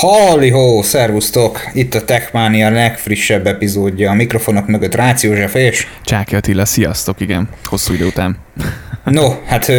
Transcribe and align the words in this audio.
Halli-hó, 0.00 0.82
szervusztok! 0.82 1.70
Itt 1.72 1.94
a 1.94 2.04
Techmania 2.04 2.70
legfrissebb 2.70 3.46
epizódja. 3.46 4.10
A 4.10 4.14
mikrofonok 4.14 4.66
mögött 4.66 4.94
Rácz 4.94 5.22
József 5.22 5.54
és... 5.54 5.86
Csáki 6.04 6.36
Attila, 6.36 6.64
sziasztok, 6.64 7.20
igen. 7.20 7.48
Hosszú 7.64 7.92
idő 7.92 8.06
után. 8.06 8.36
No, 9.04 9.30
hát 9.46 9.72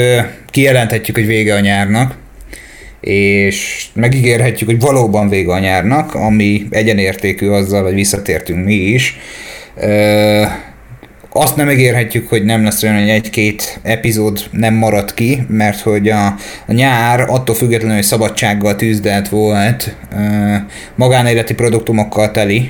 kijelenthetjük, 0.50 1.16
hogy 1.16 1.26
vége 1.26 1.56
a 1.56 1.60
nyárnak, 1.60 2.16
és 3.00 3.86
megígérhetjük, 3.94 4.70
hogy 4.70 4.80
valóban 4.80 5.30
vége 5.30 5.52
a 5.52 5.60
nyárnak, 5.60 6.16
ami 6.16 6.68
egyenértékű 6.70 7.48
azzal, 7.48 7.84
hogy 7.84 7.94
visszatértünk 7.94 8.66
mi 8.66 8.74
is 8.74 9.20
azt 11.34 11.56
nem 11.56 11.70
ígérhetjük, 11.70 12.30
hogy 12.30 12.44
nem 12.44 12.64
lesz 12.64 12.84
olyan, 12.84 13.00
hogy 13.00 13.10
egy-két 13.10 13.80
epizód 13.84 14.48
nem 14.52 14.74
marad 14.74 15.14
ki, 15.14 15.46
mert 15.48 15.80
hogy 15.80 16.10
a, 16.10 16.26
a 16.68 16.74
nyár 16.74 17.20
attól 17.20 17.56
függetlenül, 17.56 17.96
hogy 17.96 18.06
szabadsággal 18.06 18.76
tűzdelt 18.76 19.30
volt, 19.30 19.96
magánéleti 20.96 21.54
produktumokkal 21.54 22.32
teli, 22.32 22.70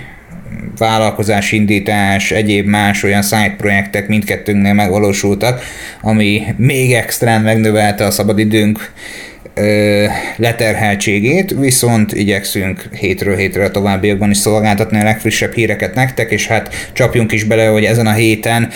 vállalkozásindítás, 0.77 2.31
egyéb 2.31 2.67
más 2.67 3.03
olyan 3.03 3.21
side 3.21 3.55
projektek 3.57 4.07
mindkettőnknél 4.07 4.73
megvalósultak, 4.73 5.61
ami 6.01 6.43
még 6.57 6.93
extrán 6.93 7.41
megnövelte 7.41 8.05
a 8.05 8.11
szabadidőnk 8.11 8.91
ö, 9.53 10.05
leterheltségét, 10.35 11.55
viszont 11.59 12.13
igyekszünk 12.13 12.89
hétről 12.91 13.35
hétre 13.35 13.63
a 13.63 13.71
továbbiakban 13.71 14.29
is 14.29 14.37
szolgáltatni 14.37 14.99
a 14.99 15.03
legfrissebb 15.03 15.53
híreket 15.53 15.95
nektek, 15.95 16.31
és 16.31 16.47
hát 16.47 16.89
csapjunk 16.93 17.31
is 17.31 17.43
bele, 17.43 17.65
hogy 17.65 17.83
ezen 17.83 18.07
a 18.07 18.13
héten 18.13 18.69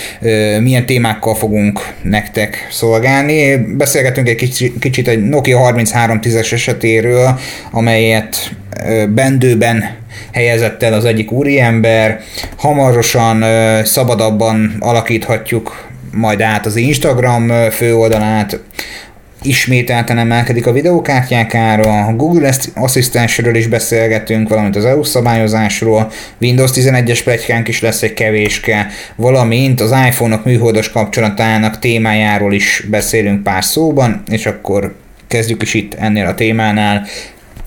milyen 0.62 0.86
témákkal 0.86 1.36
fogunk 1.36 1.94
nektek 2.02 2.68
szolgálni. 2.72 3.56
Beszélgetünk 3.56 4.30
egy 4.30 4.72
kicsit, 4.80 5.08
egy 5.08 5.30
Nokia 5.30 5.74
3310-es 5.74 6.52
esetéről, 6.52 7.40
amelyet 7.72 8.56
ö, 8.86 9.06
bendőben 9.08 10.04
helyezett 10.32 10.84
el 10.84 10.94
az 10.94 11.06
egyik 11.06 11.32
úriember. 11.32 12.22
Hamarosan 12.58 13.44
szabadabban 13.84 14.76
alakíthatjuk 14.80 15.88
majd 16.12 16.42
át 16.42 16.66
az 16.66 16.76
Instagram 16.76 17.70
főoldalát, 17.72 18.60
ismételten 19.42 20.18
emelkedik 20.18 20.68
a 20.68 20.72
videókártyák 20.72 21.56
ára, 21.56 22.06
a 22.06 22.14
Google 22.16 22.54
Asszisztensről 22.76 23.56
is 23.56 23.68
beszélgetünk, 23.68 24.50
valamint 24.50 24.76
az 24.76 24.86
EU 24.86 25.04
szabályozásról, 25.04 26.12
Windows 26.42 26.72
11-es 26.74 27.20
plegykánk 27.24 27.68
is 27.68 27.82
lesz 27.82 28.02
egy 28.02 28.14
kevéske, 28.14 28.88
valamint 29.16 29.82
az 29.82 29.92
iPhone-ok 30.08 30.46
műholdas 30.46 30.92
kapcsolatának 30.92 31.80
témájáról 31.80 32.54
is 32.54 32.86
beszélünk 32.90 33.44
pár 33.44 33.64
szóban, 33.64 34.24
és 34.30 34.46
akkor 34.46 34.96
kezdjük 35.28 35.62
is 35.62 35.74
itt 35.74 35.94
ennél 35.94 36.26
a 36.26 36.36
témánál. 36.36 37.06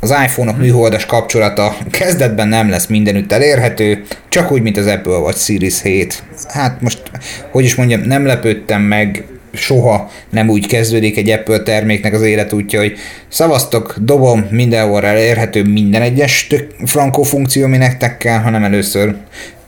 Az 0.00 0.10
iPhone-ok 0.10 0.58
műholdas 0.58 1.06
kapcsolata 1.06 1.76
kezdetben 1.90 2.48
nem 2.48 2.68
lesz 2.70 2.86
mindenütt 2.86 3.32
elérhető, 3.32 4.02
csak 4.28 4.52
úgy, 4.52 4.62
mint 4.62 4.76
az 4.76 4.86
Apple 4.86 5.16
vagy 5.16 5.36
Series 5.36 5.82
7. 5.82 6.22
Hát 6.48 6.80
most, 6.80 7.02
hogy 7.50 7.64
is 7.64 7.74
mondjam, 7.74 8.00
nem 8.00 8.26
lepődtem 8.26 8.82
meg, 8.82 9.24
soha 9.58 10.10
nem 10.30 10.48
úgy 10.48 10.66
kezdődik 10.66 11.16
egy 11.16 11.30
Apple 11.30 11.58
terméknek 11.58 12.12
az 12.12 12.22
életútja, 12.22 12.80
hogy 12.80 12.96
szavaztok, 13.28 13.96
dobom, 14.00 14.46
mindenhol 14.50 15.04
elérhető 15.04 15.62
minden 15.62 16.02
egyes 16.02 16.46
tök 16.46 16.74
frankó 16.84 17.22
funkció, 17.22 17.64
ami 17.64 17.76
nektek 17.76 18.16
kell, 18.16 18.38
hanem 18.38 18.64
először 18.64 19.16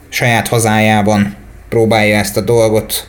saját 0.09 0.47
hazájában 0.47 1.35
próbálja 1.69 2.17
ezt 2.17 2.37
a 2.37 2.41
dolgot 2.41 3.07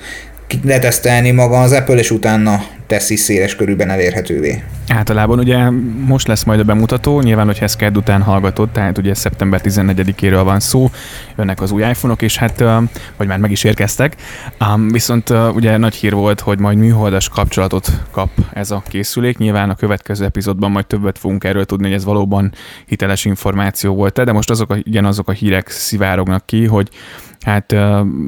letesztelni 0.64 1.30
maga 1.30 1.61
az 1.61 1.72
Apple, 1.72 1.97
és 1.97 2.11
utána 2.11 2.64
teszi 2.92 3.16
széles 3.16 3.56
körülben 3.56 3.90
elérhetővé. 3.90 4.62
Általában 4.88 5.38
ugye 5.38 5.70
most 6.06 6.26
lesz 6.26 6.44
majd 6.44 6.60
a 6.60 6.64
bemutató, 6.64 7.20
nyilván, 7.20 7.46
hogy 7.46 7.58
Heszked 7.58 7.96
után 7.96 8.22
hallgatott, 8.22 8.72
tehát 8.72 8.98
ugye 8.98 9.14
szeptember 9.14 9.60
14-éről 9.64 10.40
van 10.44 10.60
szó, 10.60 10.90
jönnek 11.36 11.60
az 11.60 11.70
új 11.70 11.82
iPhone-ok, 11.82 12.22
és 12.22 12.36
hát, 12.36 12.64
vagy 13.16 13.26
már 13.26 13.38
meg 13.38 13.50
is 13.50 13.64
érkeztek, 13.64 14.16
viszont 14.90 15.30
ugye 15.54 15.76
nagy 15.76 15.94
hír 15.94 16.12
volt, 16.12 16.40
hogy 16.40 16.58
majd 16.58 16.78
műholdas 16.78 17.28
kapcsolatot 17.28 17.92
kap 18.11 18.30
ez 18.52 18.70
a 18.70 18.83
készülék, 18.89 19.38
nyilván 19.38 19.70
a 19.70 19.74
következő 19.74 20.24
epizódban 20.24 20.70
majd 20.70 20.86
többet 20.86 21.18
fogunk 21.18 21.44
erről 21.44 21.64
tudni, 21.64 21.86
hogy 21.86 21.96
ez 21.96 22.05
valóban 22.05 22.52
hiteles 22.86 23.24
információ 23.24 23.94
volt 23.94 24.24
de 24.24 24.33
most 24.33 24.50
azok 24.50 24.70
a, 24.70 24.77
igen, 24.83 25.05
azok 25.05 25.28
a 25.28 25.33
hírek 25.33 25.68
szivárognak 25.68 26.46
ki, 26.46 26.67
hogy 26.67 26.88
hát 27.42 27.74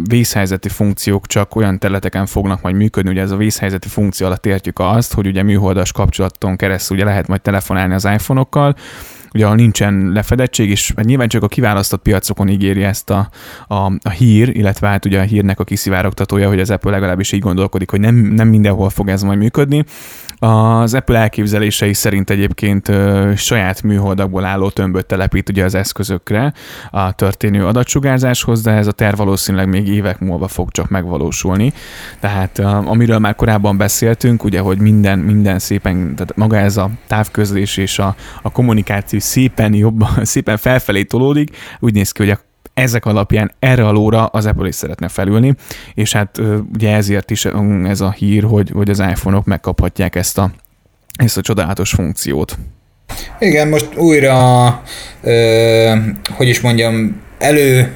vészhelyzeti 0.08 0.68
funkciók 0.68 1.26
csak 1.26 1.56
olyan 1.56 1.78
területeken 1.78 2.26
fognak 2.26 2.62
majd 2.62 2.74
működni, 2.74 3.10
ugye 3.10 3.20
ez 3.20 3.30
a 3.30 3.36
vészhelyzeti 3.36 3.88
funkció 3.88 4.26
alatt 4.26 4.46
értjük 4.54 4.78
azt, 4.78 5.14
hogy 5.14 5.26
ugye 5.26 5.42
műholdas 5.42 5.92
kapcsolaton 5.92 6.56
keresztül 6.56 6.96
ugye 6.96 7.06
lehet 7.06 7.26
majd 7.26 7.40
telefonálni 7.40 7.94
az 7.94 8.04
iPhone-okkal, 8.04 8.76
ugye 9.34 9.44
ahol 9.44 9.56
nincsen 9.56 10.10
lefedettség, 10.12 10.70
és 10.70 10.92
hát 10.96 11.04
nyilván 11.04 11.28
csak 11.28 11.42
a 11.42 11.48
kiválasztott 11.48 12.02
piacokon 12.02 12.48
ígéri 12.48 12.82
ezt 12.82 13.10
a, 13.10 13.28
a, 13.68 13.92
a 14.02 14.10
hír, 14.10 14.48
illetve 14.48 14.88
hát 14.88 15.04
ugye 15.04 15.20
a 15.20 15.22
hírnek 15.22 15.60
a 15.60 15.64
kiszivárogtatója, 15.64 16.48
hogy 16.48 16.60
az 16.60 16.70
Apple 16.70 16.90
legalábbis 16.90 17.32
így 17.32 17.40
gondolkodik, 17.40 17.90
hogy 17.90 18.00
nem, 18.00 18.14
nem 18.14 18.48
mindenhol 18.48 18.90
fog 18.90 19.08
ez 19.08 19.22
majd 19.22 19.38
működni. 19.38 19.84
Az 20.38 20.94
Apple 20.94 21.18
elképzelései 21.18 21.92
szerint 21.92 22.30
egyébként 22.30 22.92
saját 23.36 23.82
műholdakból 23.82 24.44
álló 24.44 24.70
tömböt 24.70 25.06
telepít 25.06 25.48
ugye 25.48 25.64
az 25.64 25.74
eszközökre 25.74 26.52
a 26.90 27.12
történő 27.12 27.66
adatsugárzáshoz, 27.66 28.62
de 28.62 28.70
ez 28.70 28.86
a 28.86 28.92
terv 28.92 29.16
valószínűleg 29.16 29.68
még 29.68 29.88
évek 29.88 30.18
múlva 30.18 30.48
fog 30.48 30.70
csak 30.70 30.88
megvalósulni. 30.88 31.72
Tehát 32.20 32.58
amiről 32.58 33.18
már 33.18 33.34
korábban 33.34 33.76
beszéltünk, 33.76 34.44
ugye, 34.44 34.60
hogy 34.60 34.78
minden, 34.78 35.18
minden 35.18 35.58
szépen, 35.58 35.94
tehát 36.14 36.36
maga 36.36 36.56
ez 36.56 36.76
a 36.76 36.90
távközlés 37.06 37.76
és 37.76 37.98
a, 37.98 38.16
a 38.42 38.50
kommunikáció 38.50 39.18
szépen 39.18 39.74
jobban, 39.74 40.24
szépen 40.34 40.56
felfelé 40.56 41.02
tolódik, 41.02 41.56
úgy 41.80 41.94
néz 41.94 42.12
ki, 42.12 42.22
hogy 42.22 42.30
a 42.30 42.52
ezek 42.74 43.04
alapján 43.04 43.52
erre 43.58 43.86
a 43.86 43.90
lóra 43.90 44.26
az 44.26 44.46
Apple 44.46 44.68
is 44.68 44.74
szeretne 44.74 45.08
felülni, 45.08 45.54
és 45.94 46.12
hát 46.12 46.40
ugye 46.74 46.94
ezért 46.94 47.30
is 47.30 47.48
ez 47.84 48.00
a 48.00 48.10
hír, 48.10 48.42
hogy, 48.42 48.70
hogy 48.70 48.90
az 48.90 48.98
iPhone-ok 48.98 49.44
megkaphatják 49.44 50.14
ezt 50.14 50.38
a, 50.38 50.50
ezt 51.18 51.36
a 51.36 51.40
csodálatos 51.40 51.90
funkciót. 51.90 52.58
Igen, 53.38 53.68
most 53.68 53.88
újra, 53.96 54.82
ö, 55.22 55.96
hogy 56.30 56.48
is 56.48 56.60
mondjam, 56.60 57.20
elő 57.38 57.92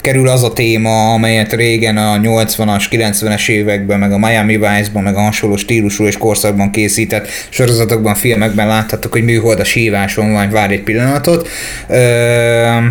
kerül 0.00 0.28
az 0.28 0.42
a 0.42 0.52
téma, 0.52 1.12
amelyet 1.12 1.52
régen 1.52 1.96
a 1.96 2.18
80-as, 2.18 2.84
90-es 2.90 3.48
években, 3.48 3.98
meg 3.98 4.12
a 4.12 4.18
Miami 4.18 4.56
Vice-ban, 4.56 5.02
meg 5.02 5.16
a 5.16 5.20
hasonló 5.20 5.56
stílusú 5.56 6.04
és 6.04 6.16
korszakban 6.16 6.70
készített 6.70 7.28
sorozatokban, 7.48 8.14
filmekben 8.14 8.66
láthattuk, 8.66 9.12
hogy 9.12 9.24
műholdas 9.24 9.72
híváson 9.72 10.32
van, 10.32 10.50
vár 10.50 10.70
egy 10.70 10.82
pillanatot. 10.82 11.48
Ö, 11.88 12.86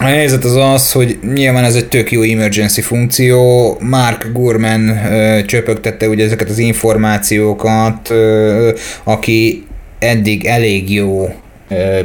a 0.00 0.04
helyzet 0.04 0.44
az 0.44 0.56
az, 0.56 0.92
hogy 0.92 1.18
nyilván 1.34 1.64
ez 1.64 1.74
egy 1.74 1.88
tök 1.88 2.12
jó 2.12 2.22
emergency 2.22 2.80
funkció. 2.80 3.76
Mark 3.80 4.30
Gurman 4.32 4.88
ö, 4.88 5.44
csöpögtette 5.44 6.08
ugye 6.08 6.24
ezeket 6.24 6.48
az 6.48 6.58
információkat, 6.58 8.10
ö, 8.10 8.70
aki 9.04 9.64
eddig 9.98 10.46
elég 10.46 10.92
jó 10.92 11.34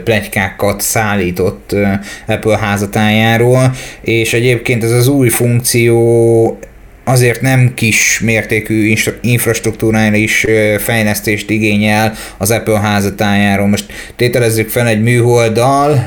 plegykákat 0.03 0.81
szállított 0.81 1.75
Apple 2.27 2.57
házatájáról, 2.57 3.71
és 4.01 4.33
egyébként 4.33 4.83
ez 4.83 4.91
az 4.91 5.07
új 5.07 5.29
funkció 5.29 6.59
azért 7.03 7.41
nem 7.41 7.73
kis 7.73 8.19
mértékű 8.23 8.93
infrastruktúrális 9.21 10.45
fejlesztést 10.77 11.49
igényel 11.49 12.13
az 12.37 12.51
Apple 12.51 12.79
házatájáról. 12.79 13.67
Most 13.67 13.85
tételezzük 14.15 14.69
fel 14.69 14.87
egy 14.87 15.01
műholddal, 15.01 16.05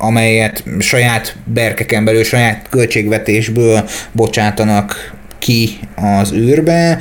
amelyet 0.00 0.64
saját 0.78 1.36
berkeken 1.44 2.04
belül, 2.04 2.24
saját 2.24 2.66
költségvetésből 2.70 3.88
bocsátanak 4.12 5.14
ki 5.38 5.78
az 5.96 6.32
űrbe, 6.32 6.98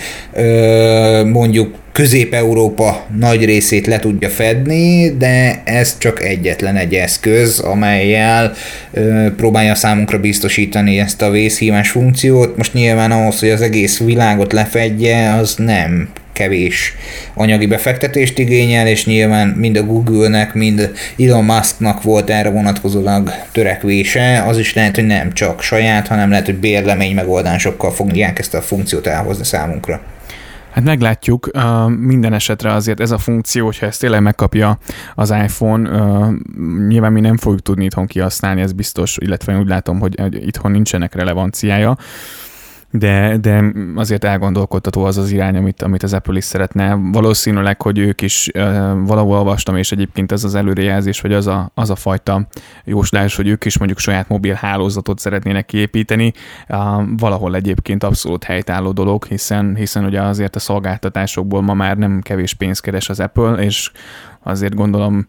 mondjuk 1.25 1.75
Közép-Európa 1.91 3.05
nagy 3.19 3.45
részét 3.45 3.87
le 3.87 3.99
tudja 3.99 4.29
fedni, 4.29 5.17
de 5.17 5.61
ez 5.65 5.97
csak 5.97 6.23
egyetlen 6.23 6.75
egy 6.75 6.93
eszköz, 6.93 7.59
amelyel 7.59 8.53
próbálja 9.37 9.75
számunkra 9.75 10.19
biztosítani 10.19 10.99
ezt 10.99 11.21
a 11.21 11.29
vészhívás 11.29 11.89
funkciót. 11.89 12.57
Most 12.57 12.73
nyilván 12.73 13.11
ahhoz, 13.11 13.39
hogy 13.39 13.49
az 13.49 13.61
egész 13.61 13.99
világot 13.99 14.53
lefedje, 14.53 15.33
az 15.33 15.55
nem 15.57 16.09
kevés 16.39 16.95
anyagi 17.33 17.65
befektetést 17.65 18.39
igényel, 18.39 18.87
és 18.87 19.05
nyilván 19.05 19.47
mind 19.47 19.77
a 19.77 19.83
Google-nek, 19.83 20.53
mind 20.53 20.91
Elon 21.17 21.43
Musknak 21.43 22.03
volt 22.03 22.29
erre 22.29 22.49
vonatkozólag 22.49 23.31
törekvése, 23.51 24.43
az 24.47 24.57
is 24.57 24.73
lehet, 24.73 24.95
hogy 24.95 25.05
nem 25.05 25.33
csak 25.33 25.61
saját, 25.61 26.07
hanem 26.07 26.29
lehet, 26.29 26.45
hogy 26.45 26.55
bérlemény 26.55 27.13
megoldásokkal 27.13 27.91
fogják 27.91 28.39
ezt 28.39 28.53
a 28.53 28.61
funkciót 28.61 29.07
elhozni 29.07 29.43
számunkra. 29.43 30.01
Hát 30.71 30.83
meglátjuk, 30.83 31.49
minden 31.99 32.33
esetre 32.33 32.73
azért 32.73 32.99
ez 32.99 33.11
a 33.11 33.17
funkció, 33.17 33.65
hogyha 33.65 33.85
ezt 33.85 33.99
tényleg 33.99 34.21
megkapja 34.21 34.77
az 35.15 35.29
iPhone, 35.29 35.89
nyilván 36.87 37.11
mi 37.11 37.19
nem 37.19 37.37
fogjuk 37.37 37.61
tudni 37.61 37.85
itthon 37.85 38.07
kihasználni, 38.07 38.61
ez 38.61 38.71
biztos, 38.71 39.17
illetve 39.19 39.57
úgy 39.57 39.67
látom, 39.67 39.99
hogy 39.99 40.45
itthon 40.45 40.71
nincsenek 40.71 41.15
relevanciája, 41.15 41.97
de, 42.91 43.37
de 43.37 43.63
azért 43.95 44.23
elgondolkodtató 44.23 45.03
az 45.03 45.17
az 45.17 45.31
irány, 45.31 45.55
amit, 45.55 45.81
amit 45.81 46.03
az 46.03 46.13
Apple 46.13 46.37
is 46.37 46.43
szeretne. 46.43 46.93
Valószínűleg, 47.11 47.81
hogy 47.81 47.97
ők 47.97 48.21
is 48.21 48.49
valahol 49.05 49.37
olvastam, 49.37 49.75
és 49.75 49.91
egyébként 49.91 50.31
ez 50.31 50.43
az 50.43 50.55
előrejelzés, 50.55 51.21
vagy 51.21 51.33
az 51.33 51.47
a, 51.47 51.71
az 51.73 51.89
a 51.89 51.95
fajta 51.95 52.47
jóslás, 52.83 53.35
hogy 53.35 53.47
ők 53.47 53.65
is 53.65 53.77
mondjuk 53.77 53.99
saját 53.99 54.27
mobil 54.27 54.53
hálózatot 54.53 55.19
szeretnének 55.19 55.65
kiépíteni, 55.65 56.33
valahol 57.17 57.55
egyébként 57.55 58.03
abszolút 58.03 58.43
helytálló 58.43 58.91
dolog, 58.91 59.25
hiszen, 59.25 59.75
hiszen 59.75 60.05
ugye 60.05 60.21
azért 60.21 60.55
a 60.55 60.59
szolgáltatásokból 60.59 61.61
ma 61.61 61.73
már 61.73 61.97
nem 61.97 62.21
kevés 62.21 62.53
pénzt 62.53 62.81
keres 62.81 63.09
az 63.09 63.19
Apple, 63.19 63.51
és 63.53 63.91
azért 64.43 64.75
gondolom 64.75 65.25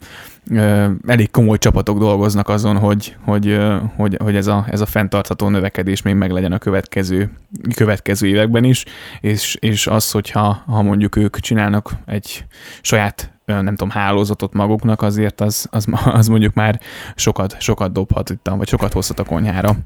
elég 1.06 1.31
komoly 1.31 1.58
csapatok 1.58 1.98
dolgoznak 1.98 2.48
azon, 2.48 2.76
hogy, 2.76 3.16
hogy, 3.25 3.58
hogy, 3.96 4.16
hogy 4.22 4.37
ez, 4.37 4.46
a, 4.46 4.66
ez 4.70 4.81
a 4.81 4.87
fenntartható 4.87 5.48
növekedés 5.48 6.02
még 6.02 6.14
meg 6.14 6.31
legyen 6.31 6.52
a 6.52 6.58
következő, 6.58 7.31
következő 7.75 8.26
években 8.26 8.64
is, 8.64 8.84
és, 9.20 9.56
és 9.60 9.87
az, 9.87 10.10
hogyha 10.10 10.62
ha 10.66 10.82
mondjuk 10.82 11.16
ők 11.16 11.37
csinálnak 11.37 11.90
egy 12.06 12.44
saját 12.81 13.32
nem 13.44 13.76
tudom, 13.76 13.90
hálózatot 13.90 14.52
maguknak, 14.52 15.02
azért 15.02 15.40
az, 15.40 15.69
az, 15.70 15.87
az 16.04 16.26
mondjuk 16.26 16.54
már 16.54 16.81
sokat, 17.14 17.60
sokat 17.60 17.92
dobhat 17.92 18.31
itt, 18.31 18.50
vagy 18.56 18.69
sokat 18.69 18.92
hozhat 18.92 19.19
a 19.19 19.25
konyhára. 19.25 19.76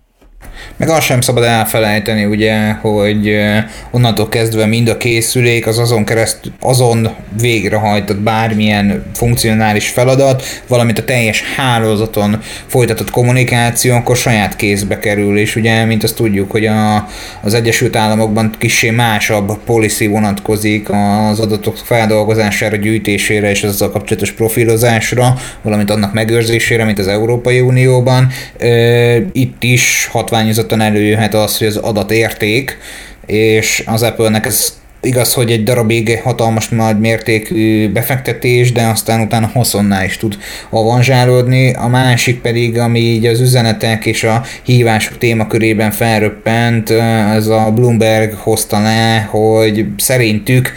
Meg 0.76 0.88
azt 0.88 1.06
sem 1.06 1.20
szabad 1.20 1.42
elfelejteni, 1.42 2.24
ugye, 2.24 2.72
hogy 2.72 3.36
onnantól 3.90 4.28
kezdve 4.28 4.66
mind 4.66 4.88
a 4.88 4.96
készülék 4.96 5.66
az 5.66 5.78
azon 5.78 6.04
kereszt, 6.04 6.38
azon 6.60 7.08
végrehajtott 7.40 8.20
bármilyen 8.20 9.04
funkcionális 9.14 9.88
feladat, 9.88 10.44
valamint 10.68 10.98
a 10.98 11.04
teljes 11.04 11.42
hálózaton 11.56 12.40
folytatott 12.66 13.10
kommunikáció, 13.10 13.94
akkor 13.94 14.16
saját 14.16 14.56
kézbe 14.56 14.98
kerül, 14.98 15.38
és 15.38 15.56
ugye, 15.56 15.84
mint 15.84 16.02
azt 16.02 16.16
tudjuk, 16.16 16.50
hogy 16.50 16.66
a, 16.66 17.08
az 17.40 17.54
Egyesült 17.54 17.96
Államokban 17.96 18.54
kicsi 18.58 18.90
másabb 18.90 19.58
policy 19.64 20.06
vonatkozik 20.06 20.88
az 20.90 21.40
adatok 21.40 21.76
feldolgozására, 21.76 22.76
gyűjtésére 22.76 23.50
és 23.50 23.62
azzal 23.62 23.90
kapcsolatos 23.90 24.32
profilozásra, 24.32 25.34
valamint 25.62 25.90
annak 25.90 26.12
megőrzésére, 26.12 26.84
mint 26.84 26.98
az 26.98 27.08
Európai 27.08 27.60
Unióban. 27.60 28.28
Itt 29.32 29.62
is 29.62 30.08
60 30.12 30.33
hatványozottan 30.34 30.80
előjöhet 30.80 31.34
az, 31.34 31.58
hogy 31.58 31.66
az 31.66 31.76
adatérték, 31.76 32.78
és 33.26 33.82
az 33.86 34.02
Apple-nek 34.02 34.46
ez 34.46 34.72
igaz, 35.00 35.34
hogy 35.34 35.50
egy 35.50 35.62
darabig 35.62 36.20
hatalmas 36.22 36.68
nagy 36.68 36.98
mértékű 36.98 37.92
befektetés, 37.92 38.72
de 38.72 38.82
aztán 38.86 39.20
utána 39.20 39.50
haszonnál 39.54 40.04
is 40.04 40.16
tud 40.16 40.38
avanzsálódni. 40.70 41.74
A 41.74 41.88
másik 41.88 42.40
pedig, 42.40 42.78
ami 42.78 42.98
így 42.98 43.26
az 43.26 43.40
üzenetek 43.40 44.06
és 44.06 44.24
a 44.24 44.42
hívások 44.62 45.18
témakörében 45.18 45.90
felröppent, 45.90 46.90
ez 47.34 47.46
a 47.46 47.70
Bloomberg 47.74 48.34
hozta 48.34 48.82
le, 48.82 49.28
hogy 49.30 49.86
szerintük 49.96 50.72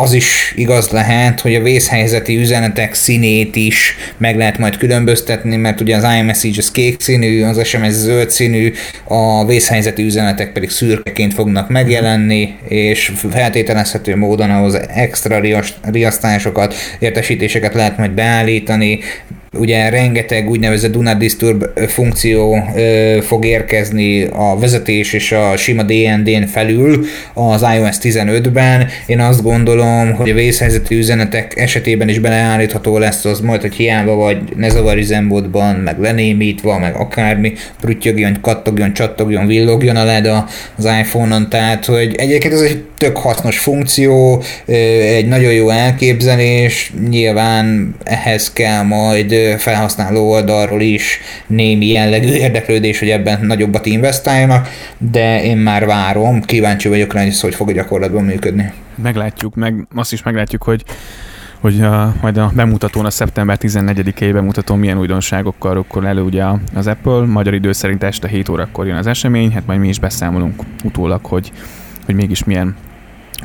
az 0.00 0.12
is 0.12 0.52
igaz 0.56 0.88
lehet, 0.88 1.40
hogy 1.40 1.54
a 1.54 1.62
vészhelyzeti 1.62 2.36
üzenetek 2.36 2.94
színét 2.94 3.56
is 3.56 3.96
meg 4.16 4.36
lehet 4.36 4.58
majd 4.58 4.76
különböztetni, 4.76 5.56
mert 5.56 5.80
ugye 5.80 5.96
az 5.96 6.02
iMessage 6.18 6.58
az 6.58 6.70
kék 6.70 7.00
színű, 7.00 7.42
az 7.42 7.66
SMS 7.66 7.92
zöld 7.92 8.30
színű, 8.30 8.72
a 9.04 9.46
vészhelyzeti 9.46 10.02
üzenetek 10.02 10.52
pedig 10.52 10.70
szürkeként 10.70 11.34
fognak 11.34 11.68
megjelenni, 11.68 12.54
és 12.68 13.12
feltételezhető 13.30 14.16
módon 14.16 14.50
ahhoz 14.50 14.74
extra 14.88 15.40
riasztásokat, 15.82 16.74
értesítéseket 16.98 17.74
lehet 17.74 17.98
majd 17.98 18.10
beállítani, 18.10 18.98
Ugye 19.52 19.88
rengeteg 19.88 20.50
úgynevezett 20.50 20.92
Do 20.92 21.02
Not 21.02 21.18
Disturb 21.18 21.64
funkció 21.86 22.64
ö, 22.76 23.18
fog 23.22 23.44
érkezni 23.44 24.24
a 24.24 24.58
vezetés 24.58 25.12
és 25.12 25.32
a 25.32 25.56
sima 25.56 25.82
DND-n 25.82 26.46
felül 26.46 27.04
az 27.34 27.66
iOS 27.76 27.96
15-ben. 28.02 28.86
Én 29.06 29.20
azt 29.20 29.42
gondolom, 29.42 30.12
hogy 30.12 30.30
a 30.30 30.34
vészhelyzeti 30.34 30.96
üzenetek 30.96 31.58
esetében 31.58 32.08
is 32.08 32.18
beleállítható 32.18 32.98
lesz 32.98 33.24
az 33.24 33.40
majd, 33.40 33.60
hogy 33.60 33.74
hiába 33.74 34.14
vagy 34.14 34.38
ne 34.56 34.68
zavarj 34.68 35.00
üzembotban, 35.00 35.74
meg 35.74 35.98
lenémítva, 35.98 36.78
meg 36.78 36.94
akármi, 36.94 37.52
prüttyögjön, 37.80 38.38
kattogjon, 38.40 38.92
csattogjon, 38.92 39.46
villogjon 39.46 39.96
a 39.96 40.04
LED 40.04 40.26
az 40.76 40.84
iPhone-on, 41.00 41.48
tehát 41.48 41.84
hogy 41.84 42.14
egyébként 42.14 42.52
ez 42.52 42.60
egy 42.60 42.84
tök 42.98 43.16
hasznos 43.16 43.58
funkció, 43.58 44.42
egy 44.66 45.28
nagyon 45.28 45.52
jó 45.52 45.68
elképzelés, 45.68 46.92
nyilván 47.08 47.94
ehhez 48.04 48.52
kell 48.52 48.82
majd 48.82 49.34
felhasználó 49.58 50.30
oldalról 50.30 50.80
is 50.80 51.20
némi 51.46 51.86
jellegű 51.86 52.32
érdeklődés, 52.32 52.98
hogy 52.98 53.10
ebben 53.10 53.46
nagyobbat 53.46 53.86
investáljanak, 53.86 54.68
de 54.98 55.42
én 55.42 55.56
már 55.56 55.86
várom, 55.86 56.42
kíváncsi 56.42 56.88
vagyok 56.88 57.12
rá, 57.12 57.24
hogy 57.40 57.54
fog 57.54 57.68
a 57.68 57.72
gyakorlatban 57.72 58.24
működni. 58.24 58.72
Meglátjuk, 59.02 59.54
meg 59.54 59.74
azt 59.94 60.12
is 60.12 60.22
meglátjuk, 60.22 60.62
hogy 60.62 60.84
hogy 61.60 61.82
a, 61.82 62.14
majd 62.20 62.36
a 62.36 62.52
bemutatón, 62.54 63.04
a 63.04 63.10
szeptember 63.10 63.58
14-i 63.60 64.30
bemutatón 64.32 64.78
milyen 64.78 64.98
újdonságokkal 64.98 65.74
rokkol 65.74 66.06
elő 66.06 66.22
ugye 66.22 66.44
az 66.74 66.86
Apple. 66.86 67.26
Magyar 67.26 67.54
idő 67.54 67.72
szerint 67.72 68.02
este 68.02 68.28
7 68.28 68.48
órakor 68.48 68.86
jön 68.86 68.96
az 68.96 69.06
esemény, 69.06 69.52
hát 69.52 69.66
majd 69.66 69.80
mi 69.80 69.88
is 69.88 69.98
beszámolunk 69.98 70.62
utólag, 70.84 71.24
hogy, 71.24 71.52
hogy 72.04 72.14
mégis 72.14 72.44
milyen 72.44 72.76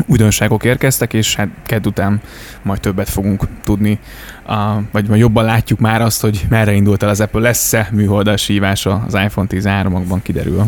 újdonságok 0.05 0.63
érkeztek, 0.63 1.13
és 1.13 1.35
hát 1.35 1.47
kedd 1.65 1.87
után 1.87 2.21
majd 2.61 2.79
többet 2.79 3.09
fogunk 3.09 3.43
tudni, 3.63 3.99
a, 4.45 4.81
vagy 4.91 5.07
majd 5.07 5.21
jobban 5.21 5.45
látjuk 5.45 5.79
már 5.79 6.01
azt, 6.01 6.21
hogy 6.21 6.45
merre 6.49 6.71
indult 6.71 7.03
el 7.03 7.09
az 7.09 7.19
Apple, 7.19 7.41
lesz-e 7.41 7.89
műholdas 7.91 8.45
hívása 8.47 9.03
az 9.07 9.13
iPhone 9.13 9.47
13-okban 9.51 10.19
kiderül. 10.23 10.65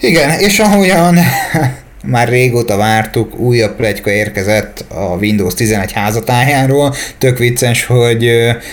Igen, 0.00 0.38
és 0.38 0.58
ahogyan 0.58 1.18
már 2.04 2.28
régóta 2.28 2.76
vártuk, 2.76 3.38
újabb 3.38 3.76
plegyka 3.76 4.10
érkezett 4.10 4.84
a 4.88 5.16
Windows 5.16 5.54
11 5.54 5.92
házatájáról. 5.92 6.94
Tök 7.18 7.38
vicces, 7.38 7.84
hogy 7.84 8.30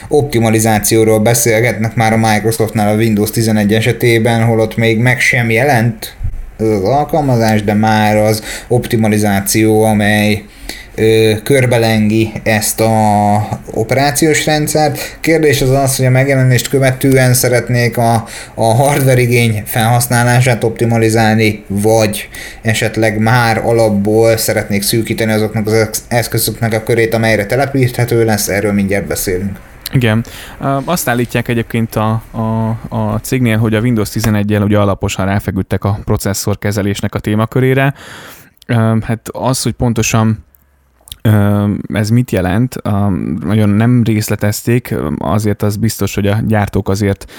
optimalizációról 0.08 1.20
beszélgetnek 1.20 1.96
már 1.96 2.14
a 2.14 2.18
Microsoftnál 2.18 2.94
a 2.94 2.98
Windows 2.98 3.32
11 3.32 3.74
esetében, 3.74 4.44
holott 4.44 4.76
még 4.76 5.00
meg 5.00 5.20
sem 5.20 5.50
jelent 5.50 6.16
az 6.58 6.84
alkalmazás, 6.84 7.64
de 7.64 7.74
már 7.74 8.16
az 8.16 8.44
optimalizáció, 8.68 9.84
amely 9.84 10.44
ö, 10.96 11.32
körbelengi 11.44 12.32
ezt 12.44 12.80
a 12.80 13.60
operációs 13.74 14.46
rendszert. 14.46 15.18
Kérdés 15.20 15.62
az 15.62 15.70
az, 15.70 15.96
hogy 15.96 16.06
a 16.06 16.10
megjelenést 16.10 16.70
követően 16.70 17.34
szeretnék 17.34 17.98
a, 17.98 18.28
a 18.54 18.66
hardware 18.66 19.22
igény 19.22 19.64
felhasználását 19.66 20.64
optimalizálni, 20.64 21.64
vagy 21.68 22.30
esetleg 22.62 23.20
már 23.20 23.58
alapból 23.58 24.38
szeretnék 24.38 24.82
szűkíteni 24.82 25.32
azoknak 25.32 25.68
az 25.68 25.90
eszközöknek 26.08 26.74
a 26.74 26.84
körét, 26.84 27.14
amelyre 27.14 27.46
telepíthető 27.46 28.26
lesz, 28.26 28.48
erről 28.48 28.74
mindjárt 28.74 29.08
beszélünk. 29.08 29.60
Igen. 29.92 30.26
Azt 30.86 31.08
állítják 31.10 31.48
egyébként 31.48 31.96
a, 31.96 32.22
a, 32.32 32.70
a 32.90 33.20
cégnél, 33.22 33.58
hogy 33.58 33.76
a 33.76 33.80
Windows 33.80 34.10
11-el 34.14 34.64
ugye 34.64 34.80
alaposan 34.80 35.26
ráfeküdtek 35.26 35.84
a 35.84 36.00
processzor 36.04 36.58
kezelésnek 36.58 37.16
a 37.16 37.20
témakörére. 37.20 37.94
Hát 39.02 39.30
az, 39.32 39.64
hogy 39.64 39.74
pontosan 39.74 40.46
ez 41.94 42.10
mit 42.10 42.32
jelent? 42.32 42.82
Nagyon 43.40 43.70
nem 43.70 44.04
részletezték, 44.04 44.96
azért 45.18 45.62
az 45.62 45.78
biztos, 45.78 46.16
hogy 46.16 46.28
a 46.28 46.38
gyártók 46.48 46.90
azért 46.90 47.32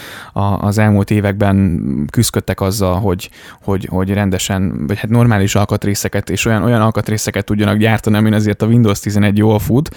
az 0.58 0.78
elmúlt 0.78 1.10
években 1.10 1.80
küzdöttek 2.10 2.60
azzal, 2.60 3.00
hogy, 3.00 3.30
hogy, 3.62 3.88
hogy 3.90 4.12
rendesen, 4.12 4.86
vagy 4.86 4.98
hát 4.98 5.10
normális 5.10 5.54
alkatrészeket 5.54 6.30
és 6.30 6.44
olyan, 6.44 6.62
olyan 6.62 6.80
alkatrészeket 6.80 7.44
tudjanak 7.44 7.76
gyártani, 7.76 8.16
amin 8.16 8.32
azért 8.32 8.62
a 8.62 8.66
Windows 8.66 9.00
11 9.00 9.36
jól 9.36 9.58
fut. 9.58 9.96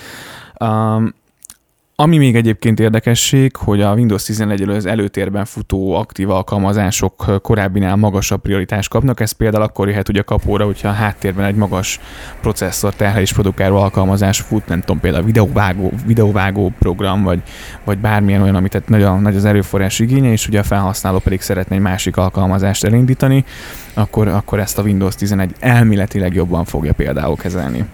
Ami 1.95 2.17
még 2.17 2.35
egyébként 2.35 2.79
érdekesség, 2.79 3.55
hogy 3.55 3.81
a 3.81 3.93
Windows 3.93 4.23
11 4.23 4.61
az 4.61 4.85
előtérben 4.85 5.45
futó 5.45 5.93
aktív 5.93 6.29
alkalmazások 6.29 7.41
korábbinál 7.41 7.95
magasabb 7.95 8.41
prioritást 8.41 8.89
kapnak. 8.89 9.19
Ez 9.19 9.31
például 9.31 9.63
akkor 9.63 9.87
jöhet 9.87 10.09
ugye 10.09 10.21
kapóra, 10.21 10.65
hogyha 10.65 10.87
a 10.87 10.91
háttérben 10.91 11.45
egy 11.45 11.55
magas 11.55 11.99
processzor 12.41 12.93
terhelés 12.93 13.33
produkáló 13.33 13.77
alkalmazás 13.77 14.39
fut, 14.39 14.67
nem 14.67 14.79
tudom, 14.79 14.99
például 14.99 15.23
videóvágó, 15.23 15.91
videóvágó 16.05 16.71
program, 16.79 17.23
vagy, 17.23 17.41
vagy 17.83 17.97
bármilyen 17.97 18.41
olyan, 18.41 18.55
amit 18.55 18.87
nagyon 18.87 19.21
nagy 19.21 19.35
az 19.35 19.45
erőforrás 19.45 19.99
igénye, 19.99 20.31
és 20.31 20.47
ugye 20.47 20.59
a 20.59 20.63
felhasználó 20.63 21.19
pedig 21.19 21.41
szeretne 21.41 21.75
egy 21.75 21.81
másik 21.81 22.17
alkalmazást 22.17 22.83
elindítani, 22.83 23.45
akkor, 23.93 24.27
akkor 24.27 24.59
ezt 24.59 24.77
a 24.77 24.81
Windows 24.81 25.15
11 25.15 25.55
elméletileg 25.59 26.33
jobban 26.33 26.65
fogja 26.65 26.93
például 26.93 27.35
kezelni. 27.35 27.85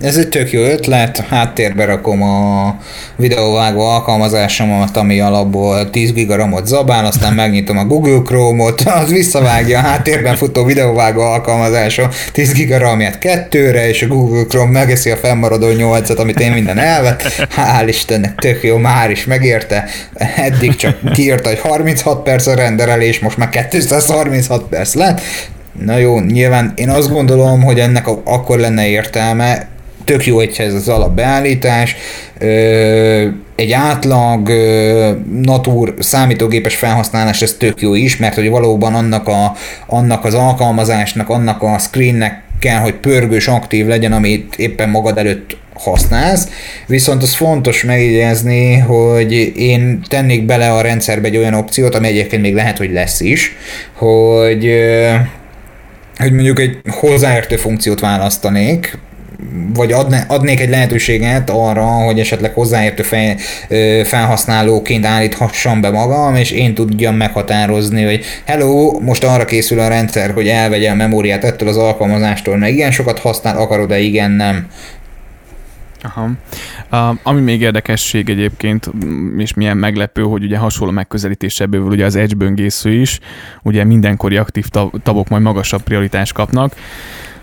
Ez 0.00 0.16
egy 0.16 0.28
tök 0.28 0.52
jó 0.52 0.62
ötlet, 0.62 1.18
háttérbe 1.28 1.84
rakom 1.84 2.22
a 2.22 2.76
videóvágó 3.16 3.80
alkalmazásomat, 3.80 4.96
ami 4.96 5.20
alapból 5.20 5.90
10 5.90 6.12
gigaramot 6.12 6.66
zabál, 6.66 7.06
aztán 7.06 7.34
megnyitom 7.34 7.78
a 7.78 7.84
Google 7.84 8.22
Chrome-ot, 8.24 8.80
az 9.02 9.10
visszavágja 9.10 9.78
a 9.78 9.82
háttérben 9.82 10.36
futó 10.36 10.64
videóvágó 10.64 11.20
alkalmazásom 11.20 12.08
10 12.32 12.52
gigaramját 12.52 13.18
kettőre, 13.18 13.88
és 13.88 14.02
a 14.02 14.06
Google 14.06 14.44
Chrome 14.44 14.70
megeszi 14.70 15.10
a 15.10 15.16
fennmaradó 15.16 15.66
8-at, 15.70 16.18
amit 16.18 16.40
én 16.40 16.52
minden 16.52 16.78
elvet. 16.78 17.22
Hál' 17.56 17.84
Istennek, 17.86 18.34
tök 18.34 18.62
jó, 18.62 18.76
már 18.76 19.10
is 19.10 19.24
megérte. 19.24 19.84
Eddig 20.36 20.76
csak 20.76 20.98
kiírta, 21.12 21.48
hogy 21.48 21.60
36 21.60 22.22
perc 22.22 22.46
a 22.46 22.54
renderelés, 22.54 23.18
most 23.18 23.36
már 23.36 23.68
236 23.68 24.62
perc 24.62 24.94
lett. 24.94 25.20
Na 25.84 25.96
jó, 25.96 26.20
nyilván 26.20 26.72
én 26.74 26.88
azt 26.88 27.10
gondolom, 27.10 27.62
hogy 27.62 27.80
ennek 27.80 28.06
akkor 28.24 28.58
lenne 28.58 28.88
értelme, 28.88 29.74
tök 30.06 30.26
jó, 30.26 30.36
hogyha 30.36 30.62
ez 30.62 30.74
az 30.74 30.88
alapbeállítás, 30.88 31.96
egy 33.56 33.72
átlag 33.72 34.50
natur 35.42 35.94
számítógépes 35.98 36.74
felhasználás, 36.74 37.42
ez 37.42 37.52
tök 37.52 37.80
jó 37.80 37.94
is, 37.94 38.16
mert 38.16 38.34
hogy 38.34 38.48
valóban 38.48 38.94
annak, 38.94 39.28
a, 39.28 39.52
annak 39.86 40.24
az 40.24 40.34
alkalmazásnak, 40.34 41.28
annak 41.28 41.62
a 41.62 41.78
screennek 41.78 42.42
kell, 42.58 42.80
hogy 42.80 42.94
pörgős, 42.94 43.48
aktív 43.48 43.86
legyen, 43.86 44.12
amit 44.12 44.54
éppen 44.56 44.88
magad 44.88 45.18
előtt 45.18 45.56
használsz, 45.74 46.48
viszont 46.86 47.22
az 47.22 47.34
fontos 47.34 47.84
megjegyezni, 47.84 48.78
hogy 48.78 49.52
én 49.56 50.00
tennék 50.08 50.46
bele 50.46 50.72
a 50.72 50.80
rendszerbe 50.80 51.28
egy 51.28 51.36
olyan 51.36 51.54
opciót, 51.54 51.94
ami 51.94 52.06
egyébként 52.06 52.42
még 52.42 52.54
lehet, 52.54 52.78
hogy 52.78 52.92
lesz 52.92 53.20
is, 53.20 53.56
hogy 53.92 54.72
hogy 56.16 56.32
mondjuk 56.32 56.60
egy 56.60 56.78
hozzáértő 56.90 57.56
funkciót 57.56 58.00
választanék, 58.00 58.98
vagy 59.74 59.92
adne, 59.92 60.24
adnék 60.28 60.60
egy 60.60 60.68
lehetőséget 60.68 61.50
arra, 61.50 61.84
hogy 61.84 62.20
esetleg 62.20 62.52
hozzáértő 62.54 63.02
fej, 63.02 63.36
felhasználóként 64.04 65.06
állíthassam 65.06 65.80
be 65.80 65.90
magam, 65.90 66.34
és 66.34 66.50
én 66.50 66.74
tudjam 66.74 67.14
meghatározni, 67.16 68.04
hogy 68.04 68.24
hello, 68.44 69.00
most 69.00 69.24
arra 69.24 69.44
készül 69.44 69.80
a 69.80 69.88
rendszer, 69.88 70.30
hogy 70.30 70.48
elvegye 70.48 70.90
a 70.90 70.94
memóriát 70.94 71.44
ettől 71.44 71.68
az 71.68 71.76
alkalmazástól, 71.76 72.56
mert 72.56 72.72
igen 72.72 72.90
sokat 72.90 73.18
használ, 73.18 73.56
akarod-e, 73.56 73.98
igen, 73.98 74.30
nem. 74.30 74.66
Aha. 76.02 76.30
Ami 77.22 77.40
még 77.40 77.60
érdekesség 77.60 78.28
egyébként, 78.28 78.90
és 79.38 79.54
milyen 79.54 79.76
meglepő, 79.76 80.22
hogy 80.22 80.44
ugye 80.44 80.56
hasonló 80.56 80.92
megközelítés 80.92 81.60
ebből 81.60 81.80
ugye 81.80 82.04
az 82.04 82.16
Edge 82.16 82.34
böngésző 82.34 82.92
is, 82.92 83.20
ugye 83.62 83.84
mindenkori 83.84 84.36
aktív 84.36 84.64
tagok 85.02 85.28
majd 85.28 85.42
magasabb 85.42 85.82
prioritást 85.82 86.32
kapnak, 86.32 86.72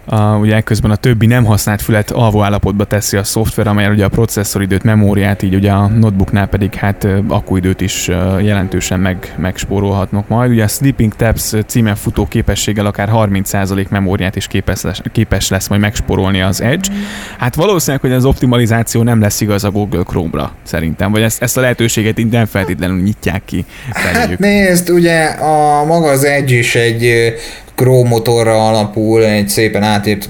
a, 0.05 0.36
ugye 0.36 0.55
ekközben 0.55 0.91
a 0.91 0.95
többi 0.95 1.25
nem 1.25 1.45
használt 1.45 1.81
fület 1.81 2.12
alvó 2.12 2.41
állapotba 2.41 2.83
teszi 2.83 3.17
a 3.17 3.24
szoftver, 3.24 3.67
amely 3.67 3.88
ugye 3.88 4.05
a 4.05 4.10
processzoridőt, 4.10 4.83
memóriát, 4.83 5.41
így 5.41 5.55
ugye 5.55 5.72
a 5.72 5.88
notebooknál 5.88 6.48
pedig 6.48 6.74
hát 6.74 7.07
akkuidőt 7.27 7.81
is 7.81 8.07
jelentősen 8.41 9.00
meg, 9.00 9.33
megspórolhatnak 9.38 10.27
majd. 10.27 10.51
Ugye 10.51 10.63
a 10.63 10.67
Sleeping 10.67 11.15
Tabs 11.15 11.53
címen 11.67 11.95
futó 11.95 12.25
képességgel 12.27 12.86
akár 12.86 13.10
30% 13.13 13.89
memóriát 13.89 14.36
is 14.36 14.48
képes 14.48 14.81
lesz, 14.81 15.01
képes 15.12 15.50
lesz 15.50 15.67
majd 15.67 15.81
megspórolni 15.81 16.41
az 16.41 16.62
Edge. 16.62 16.93
Hát 17.38 17.55
valószínűleg, 17.55 18.01
hogy 18.01 18.12
az 18.12 18.25
optimalizáció 18.25 19.03
nem 19.03 19.22
lesz 19.22 19.41
igaz 19.41 19.63
a 19.63 19.72
Google 19.72 20.03
Chrome-ra, 20.03 20.51
szerintem, 20.63 21.12
vagy 21.12 21.22
ezt, 21.22 21.41
ezt 21.41 21.57
a 21.57 21.62
lehetőséget 21.62 22.19
így 22.19 22.31
nem 22.31 22.45
feltétlenül 22.45 23.01
nyitják 23.01 23.41
ki. 23.45 23.65
Hát 23.93 24.39
nézd, 24.39 24.89
ugye 24.89 25.24
a 25.24 25.83
maga 25.86 26.10
az 26.10 26.24
Edge 26.24 26.55
is 26.55 26.75
egy 26.75 27.33
Chrome 27.75 28.10
motorra 28.10 28.68
alapul, 28.68 29.25
egy 29.25 29.50
szépen 29.50 29.84
átírt 29.84 30.30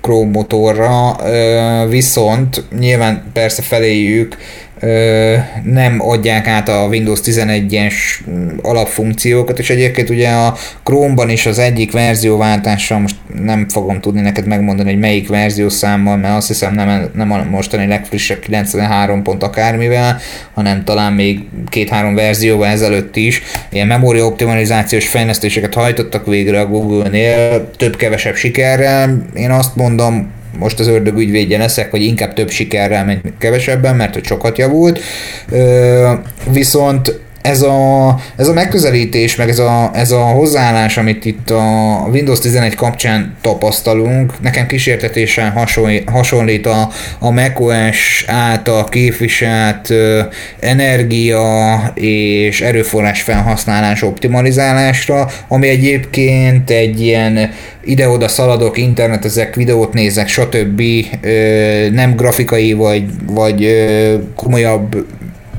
Chrome 0.00 0.30
motorra, 0.30 1.16
viszont 1.88 2.64
nyilván 2.78 3.22
persze 3.32 3.62
feléjük 3.62 4.36
nem 5.62 5.96
adják 5.98 6.46
át 6.46 6.68
a 6.68 6.86
Windows 6.90 7.20
11-es 7.24 7.94
alapfunkciókat, 8.62 9.58
és 9.58 9.70
egyébként 9.70 10.10
ugye 10.10 10.28
a 10.28 10.56
Chrome-ban 10.82 11.30
is 11.30 11.46
az 11.46 11.58
egyik 11.58 11.92
verzióváltással, 11.92 12.98
most 12.98 13.16
nem 13.42 13.68
fogom 13.68 14.00
tudni 14.00 14.20
neked 14.20 14.46
megmondani, 14.46 14.90
hogy 14.90 14.98
melyik 14.98 15.28
verziószámmal, 15.28 16.16
mert 16.16 16.36
azt 16.36 16.48
hiszem 16.48 16.74
nem, 16.74 17.10
nem 17.14 17.32
a 17.32 17.44
mostani 17.50 17.86
legfrissebb 17.86 18.38
93 18.38 19.22
pont 19.22 19.42
akármivel, 19.42 20.18
hanem 20.54 20.84
talán 20.84 21.12
még 21.12 21.40
két-három 21.68 22.14
verzióval 22.14 22.68
ezelőtt 22.68 23.16
is 23.16 23.42
ilyen 23.70 23.86
memória 23.86 24.26
optimalizációs 24.26 25.08
fejlesztéseket 25.08 25.74
hajtottak 25.74 26.26
végre 26.26 26.60
a 26.60 26.66
Google-nél, 26.66 27.70
több-kevesebb 27.76 28.34
sikerrel. 28.34 29.26
Én 29.34 29.50
azt 29.50 29.76
mondom, 29.76 30.32
most 30.58 30.80
az 30.80 30.86
ördög 30.86 31.18
ügyvédje 31.18 31.58
leszek, 31.58 31.90
hogy 31.90 32.02
inkább 32.02 32.34
több 32.34 32.50
sikerrel, 32.50 33.04
mint 33.04 33.20
kevesebben, 33.38 33.96
mert 33.96 34.14
hogy 34.14 34.24
sokat 34.24 34.58
javult. 34.58 35.00
Viszont 36.50 37.20
ez 37.44 37.62
a, 37.62 38.16
ez 38.36 38.48
a 38.48 38.52
megközelítés, 38.52 39.36
meg 39.36 39.48
ez 39.48 39.58
a, 39.58 39.90
ez 39.94 40.10
a 40.10 40.20
hozzáállás, 40.20 40.96
amit 40.96 41.24
itt 41.24 41.50
a 41.50 41.62
Windows 42.12 42.38
11 42.38 42.74
kapcsán 42.74 43.36
tapasztalunk, 43.40 44.40
nekem 44.40 44.66
kísértetésen 44.66 45.50
hasonlít, 45.50 46.08
hasonlít 46.08 46.66
a, 46.66 46.88
a 47.18 47.30
macOS 47.30 48.24
által 48.26 48.84
képviselt 48.84 49.92
energia 50.60 51.76
és 51.94 52.60
erőforrás 52.60 53.22
felhasználás 53.22 54.02
optimalizálásra, 54.02 55.28
ami 55.48 55.68
egyébként 55.68 56.70
egy 56.70 57.00
ilyen 57.00 57.50
ide-oda 57.84 58.28
szaladok, 58.28 58.78
internetezek, 58.78 59.54
videót 59.54 59.92
nézek, 59.92 60.28
stb. 60.28 60.82
Ö, 61.20 61.88
nem 61.90 62.16
grafikai 62.16 62.72
vagy, 62.72 63.04
vagy 63.26 63.64
ö, 63.64 64.14
komolyabb 64.34 65.06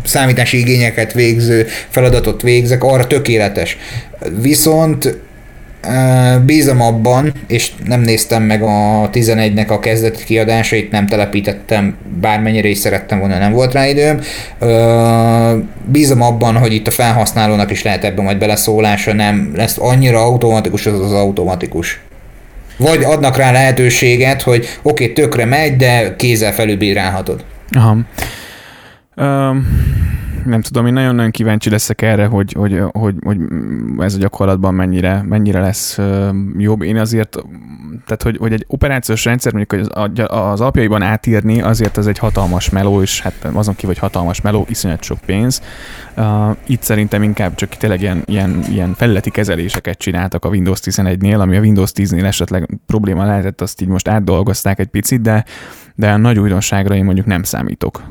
számítási 0.05 0.57
igényeket 0.57 1.13
végző 1.13 1.67
feladatot 1.89 2.41
végzek, 2.41 2.83
arra 2.83 3.07
tökéletes. 3.07 3.77
Viszont 4.41 5.17
bízom 6.45 6.81
abban, 6.81 7.33
és 7.47 7.71
nem 7.85 8.01
néztem 8.01 8.43
meg 8.43 8.62
a 8.62 9.09
11-nek 9.13 9.67
a 9.67 9.79
kezdeti 9.79 10.24
kiadásait, 10.24 10.91
nem 10.91 11.07
telepítettem, 11.07 11.95
bármennyire 12.21 12.67
is 12.67 12.77
szerettem 12.77 13.19
volna, 13.19 13.38
nem 13.38 13.51
volt 13.51 13.74
rá 13.74 13.88
időm. 13.88 14.21
Bízom 15.85 16.21
abban, 16.21 16.57
hogy 16.57 16.74
itt 16.74 16.88
a 16.88 16.91
felhasználónak 16.91 17.71
is 17.71 17.83
lehet 17.83 18.03
ebben 18.03 18.24
majd 18.24 18.38
beleszólása, 18.38 19.13
nem 19.13 19.51
lesz 19.55 19.77
annyira 19.79 20.21
automatikus 20.24 20.85
az 20.85 21.00
az 21.00 21.12
automatikus. 21.12 22.00
Vagy 22.77 23.03
adnak 23.03 23.38
rá 23.38 23.51
lehetőséget, 23.51 24.41
hogy 24.41 24.67
oké, 24.81 25.03
okay, 25.03 25.13
tökre 25.13 25.45
megy, 25.45 25.75
de 25.75 26.15
kézzel 26.15 26.53
felülbírálhatod. 26.53 27.43
Aha. 27.69 27.97
Um, 29.17 29.65
nem 30.45 30.62
tudom, 30.62 30.86
én 30.86 30.93
nagyon-nagyon 30.93 31.31
kíváncsi 31.31 31.69
leszek 31.69 32.01
erre, 32.01 32.25
hogy, 32.25 32.53
hogy, 32.53 32.81
hogy, 32.91 33.15
hogy 33.24 33.38
ez 34.00 34.13
a 34.13 34.17
gyakorlatban 34.17 34.74
mennyire, 34.74 35.22
mennyire 35.22 35.60
lesz 35.60 36.00
jobb. 36.57 36.81
Én 36.81 36.98
azért, 36.98 37.38
tehát 38.05 38.24
hogy, 38.24 38.38
hogy 38.38 38.53
egy 38.53 38.65
operációs 38.67 39.25
rendszer 39.25 39.53
mondjuk 39.53 39.81
az, 39.81 40.03
az 40.27 40.62
alapjaiban 40.62 41.01
átírni, 41.01 41.62
azért 41.62 41.98
az 41.98 42.07
egy 42.07 42.17
hatalmas 42.17 42.69
meló, 42.69 43.01
és 43.01 43.22
hát 43.22 43.50
azon 43.53 43.75
kívül, 43.75 43.89
hogy 43.89 43.98
hatalmas 43.98 44.41
meló, 44.41 44.65
iszonyat 44.69 45.03
sok 45.03 45.19
pénz. 45.25 45.62
Uh, 46.17 46.55
itt 46.67 46.81
szerintem 46.81 47.24
inkább 47.24 47.55
csak 47.55 47.69
tényleg 47.69 48.01
ilyen, 48.01 48.24
ilyen, 48.25 48.63
ilyen 48.69 48.93
felületi 48.93 49.29
kezeléseket 49.29 49.98
csináltak 49.98 50.45
a 50.45 50.50
Windows 50.50 50.79
11-nél, 50.84 51.39
ami 51.39 51.57
a 51.57 51.60
Windows 51.60 51.91
10-nél 51.95 52.24
esetleg 52.24 52.79
probléma 52.86 53.25
lehetett, 53.25 53.62
azt 53.62 53.81
így 53.81 53.88
most 53.88 54.07
átdolgozták 54.07 54.79
egy 54.79 54.88
picit, 54.88 55.22
de, 55.22 55.45
de 55.95 56.12
a 56.12 56.17
nagy 56.17 56.39
újdonságra 56.39 56.95
én 56.95 57.05
mondjuk 57.05 57.25
nem 57.25 57.43
számítok. 57.43 58.03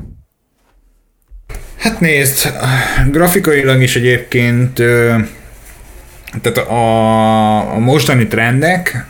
Hát 1.85 1.99
nézd, 1.99 2.53
grafikailag 3.11 3.81
is 3.81 3.95
egyébként 3.95 4.73
tehát 6.41 6.57
a, 6.57 7.73
a 7.73 7.79
mostani 7.79 8.27
trendek 8.27 9.05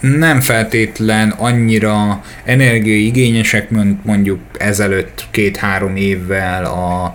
nem 0.00 0.40
feltétlen 0.40 1.30
annyira 1.30 2.22
energiaigényesek, 2.44 3.70
mint 3.70 4.04
mondjuk 4.04 4.40
ezelőtt 4.58 5.26
két-három 5.30 5.96
évvel 5.96 6.64
a, 6.64 7.14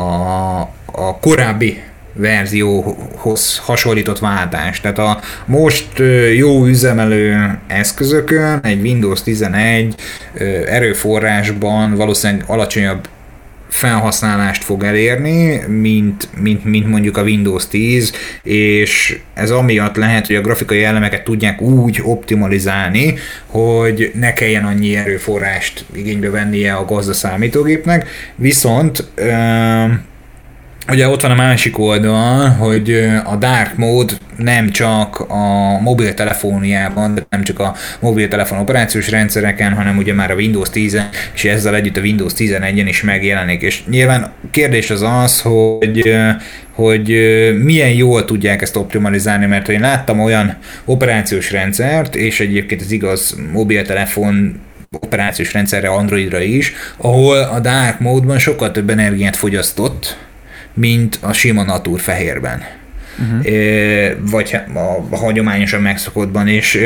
a, 0.00 0.60
a 0.86 1.18
korábbi 1.20 1.82
verzióhoz 2.12 3.58
hasonlított 3.58 4.18
váltás. 4.18 4.80
Tehát 4.80 4.98
a 4.98 5.20
most 5.46 5.88
jó 6.36 6.66
üzemelő 6.66 7.58
eszközökön 7.66 8.60
egy 8.62 8.80
Windows 8.80 9.22
11 9.22 9.94
erőforrásban 10.66 11.94
valószínűleg 11.94 12.44
alacsonyabb 12.46 13.08
felhasználást 13.68 14.64
fog 14.64 14.82
elérni, 14.82 15.60
mint, 15.66 16.28
mint, 16.40 16.64
mint 16.64 16.86
mondjuk 16.86 17.16
a 17.16 17.22
Windows 17.22 17.66
10, 17.66 18.12
és 18.42 19.18
ez 19.34 19.50
amiatt 19.50 19.96
lehet, 19.96 20.26
hogy 20.26 20.36
a 20.36 20.40
grafikai 20.40 20.84
elemeket 20.84 21.24
tudják 21.24 21.60
úgy 21.60 22.00
optimalizálni, 22.02 23.14
hogy 23.46 24.10
ne 24.14 24.32
kelljen 24.32 24.64
annyi 24.64 24.96
erőforrást 24.96 25.84
igénybe 25.94 26.30
vennie 26.30 26.74
a 26.74 26.84
gazda 26.84 27.12
számítógépnek, 27.12 28.08
viszont 28.36 29.04
ö- 29.14 30.14
ugye 30.88 31.08
ott 31.08 31.22
van 31.22 31.30
a 31.30 31.34
másik 31.34 31.78
oldal, 31.78 32.48
hogy 32.48 33.08
a 33.24 33.36
dark 33.36 33.76
mode 33.76 34.12
nem 34.36 34.70
csak 34.70 35.20
a 35.20 35.78
mobiltelefóniában, 35.80 37.26
nem 37.30 37.42
csak 37.42 37.58
a 37.58 37.74
mobiltelefon 38.00 38.58
operációs 38.58 39.10
rendszereken, 39.10 39.72
hanem 39.72 39.96
ugye 39.96 40.12
már 40.12 40.30
a 40.30 40.34
Windows 40.34 40.70
10 40.70 41.00
és 41.34 41.44
ezzel 41.44 41.74
együtt 41.74 41.96
a 41.96 42.00
Windows 42.00 42.32
11-en 42.36 42.84
is 42.88 43.02
megjelenik. 43.02 43.62
És 43.62 43.84
nyilván 43.86 44.32
kérdés 44.50 44.90
az 44.90 45.02
az, 45.02 45.40
hogy 45.40 46.14
hogy 46.72 47.08
milyen 47.62 47.90
jól 47.90 48.24
tudják 48.24 48.62
ezt 48.62 48.76
optimalizálni, 48.76 49.46
mert 49.46 49.68
én 49.68 49.80
láttam 49.80 50.20
olyan 50.20 50.56
operációs 50.84 51.50
rendszert, 51.50 52.16
és 52.16 52.40
egyébként 52.40 52.80
az 52.80 52.90
igaz 52.90 53.36
mobiltelefon 53.52 54.60
operációs 55.00 55.52
rendszerre, 55.52 55.88
Androidra 55.88 56.40
is, 56.40 56.72
ahol 56.96 57.38
a 57.38 57.60
dark 57.60 58.00
módban 58.00 58.38
sokkal 58.38 58.70
több 58.70 58.90
energiát 58.90 59.36
fogyasztott, 59.36 60.16
mint 60.76 61.18
a 61.20 61.32
sima 61.32 61.62
natur 61.62 62.00
fehérben. 62.00 62.62
Uh-huh. 63.18 64.30
Vagy 64.30 64.56
a 65.10 65.16
hagyományosan 65.16 65.82
megszokottban, 65.82 66.48
és 66.48 66.78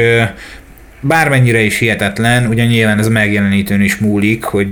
bármennyire 1.00 1.60
is 1.60 1.78
hihetetlen, 1.78 2.46
ugye 2.46 2.64
nyilván 2.64 2.98
ez 2.98 3.06
a 3.06 3.10
megjelenítőn 3.10 3.80
is 3.80 3.96
múlik, 3.96 4.44
hogy, 4.44 4.68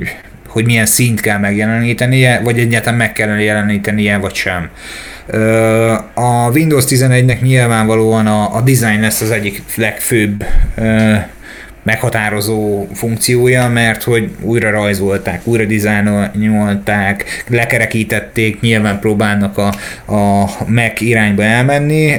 hogy 0.46 0.64
milyen 0.64 0.86
szint 0.86 1.20
kell 1.20 1.38
megjelenítenie, 1.38 2.40
vagy 2.40 2.58
egyáltalán 2.58 2.98
meg 2.98 3.12
kell 3.12 3.38
jelenítenie, 3.40 4.16
vagy 4.16 4.34
sem. 4.34 4.70
A 6.14 6.50
Windows 6.50 6.84
11-nek 6.88 7.40
nyilvánvalóan 7.40 8.26
a, 8.26 8.56
a 8.56 8.60
design 8.60 9.00
lesz 9.00 9.20
az 9.20 9.30
egyik 9.30 9.62
legfőbb 9.74 10.44
meghatározó 11.82 12.86
funkciója, 12.92 13.68
mert 13.68 14.02
hogy 14.02 14.30
újra 14.40 14.70
rajzolták, 14.70 15.46
újra 15.46 15.64
dizájnolták, 15.64 17.44
lekerekítették, 17.48 18.60
nyilván 18.60 19.00
próbálnak 19.00 19.58
a, 19.58 19.66
a 20.12 20.50
Mac 20.66 21.00
irányba 21.00 21.42
elmenni, 21.42 22.12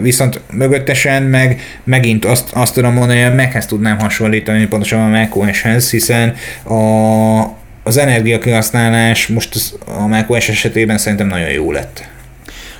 viszont 0.00 0.40
mögöttesen 0.52 1.22
meg 1.22 1.60
megint 1.84 2.24
azt, 2.24 2.52
azt 2.52 2.74
tudom 2.74 2.92
mondani, 2.92 3.20
hogy 3.20 3.32
a 3.32 3.34
Machez 3.34 3.66
tudnám 3.66 3.98
hasonlítani, 3.98 4.66
pontosan 4.66 5.00
a 5.00 5.18
Mac 5.18 5.36
OS-hez, 5.36 5.90
hiszen 5.90 6.34
a, 6.64 7.56
az 7.82 7.96
energiakihasználás 7.96 9.26
most 9.26 9.78
a 9.84 10.06
macOS 10.06 10.48
esetében 10.48 10.98
szerintem 10.98 11.26
nagyon 11.26 11.50
jó 11.50 11.72
lett. 11.72 12.08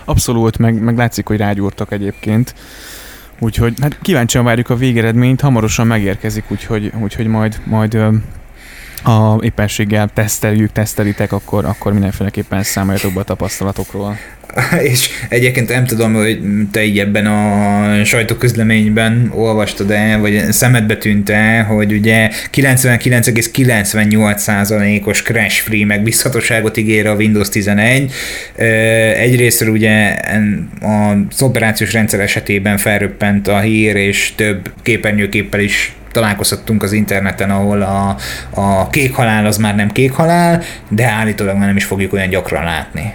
Abszolút, 0.05 0.59
meg, 0.59 0.83
meg 0.83 0.97
látszik, 0.97 1.27
hogy 1.27 1.37
rágyúrtak 1.37 1.93
egyébként. 1.93 2.55
Úgyhogy 3.41 3.75
hát 3.81 3.99
kíváncsian 4.03 4.45
várjuk 4.45 4.71
a 4.71 4.77
végeredményt, 4.77 5.41
hamarosan 5.41 5.87
megérkezik, 5.87 6.45
úgyhogy, 6.49 6.93
úgyhogy 7.01 7.27
majd, 7.27 7.61
majd 7.65 7.99
a 9.05 9.39
éppenséggel 9.41 10.11
teszteljük, 10.15 10.73
tesztelitek, 10.73 11.33
akkor, 11.33 11.65
akkor 11.65 11.93
mindenféleképpen 11.93 12.63
számoljatok 12.63 13.13
be 13.13 13.21
a 13.21 13.25
tapasztalatokról. 13.25 14.17
És 14.91 15.09
egyébként 15.29 15.69
nem 15.69 15.85
tudom, 15.85 16.15
hogy 16.15 16.41
te 16.73 16.85
így 16.85 16.99
ebben 16.99 17.27
a 17.27 18.05
sajtóközleményben 18.05 19.33
olvastad 19.35 19.91
el, 19.91 20.19
vagy 20.19 20.53
szemedbe 20.53 20.97
tűnt 20.97 21.31
el, 21.31 21.65
hogy 21.65 21.93
ugye 21.93 22.31
99,98%-os 22.53 25.23
crash-free 25.23 25.87
megbízhatóságot 25.87 26.77
ígér 26.77 27.07
a 27.07 27.15
Windows 27.15 27.49
11. 27.49 28.13
Egyrésztről 29.17 29.73
ugye 29.73 30.17
az 30.81 31.43
operációs 31.43 31.93
rendszer 31.93 32.21
esetében 32.21 32.77
felröppent 32.77 33.49
a 33.49 33.59
hír, 33.59 33.97
és 33.97 34.33
több 34.37 34.73
képernyőképpel 34.83 35.61
is 35.61 35.93
találkozhattunk 36.13 36.83
az 36.83 36.93
interneten, 36.93 37.51
ahol 37.51 37.83
a, 37.83 38.17
a 38.61 38.89
kék 38.89 39.15
halál 39.15 39.47
az 39.47 39.57
már 39.57 39.75
nem 39.75 39.91
kék 39.91 40.13
halál, 40.13 40.63
de 40.89 41.07
állítólag 41.07 41.57
már 41.57 41.67
nem 41.67 41.77
is 41.77 41.85
fogjuk 41.85 42.13
olyan 42.13 42.29
gyakran 42.29 42.65
látni. 42.65 43.15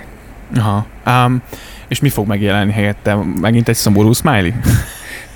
Aha. 0.56 0.86
Um, 1.06 1.42
és 1.88 2.00
mi 2.00 2.10
fog 2.10 2.28
megjelenni 2.28 2.72
helyette? 2.72 3.18
Megint 3.42 3.70
egy 3.70 3.76
szomorú 3.76 4.14
smiley? 4.14 4.52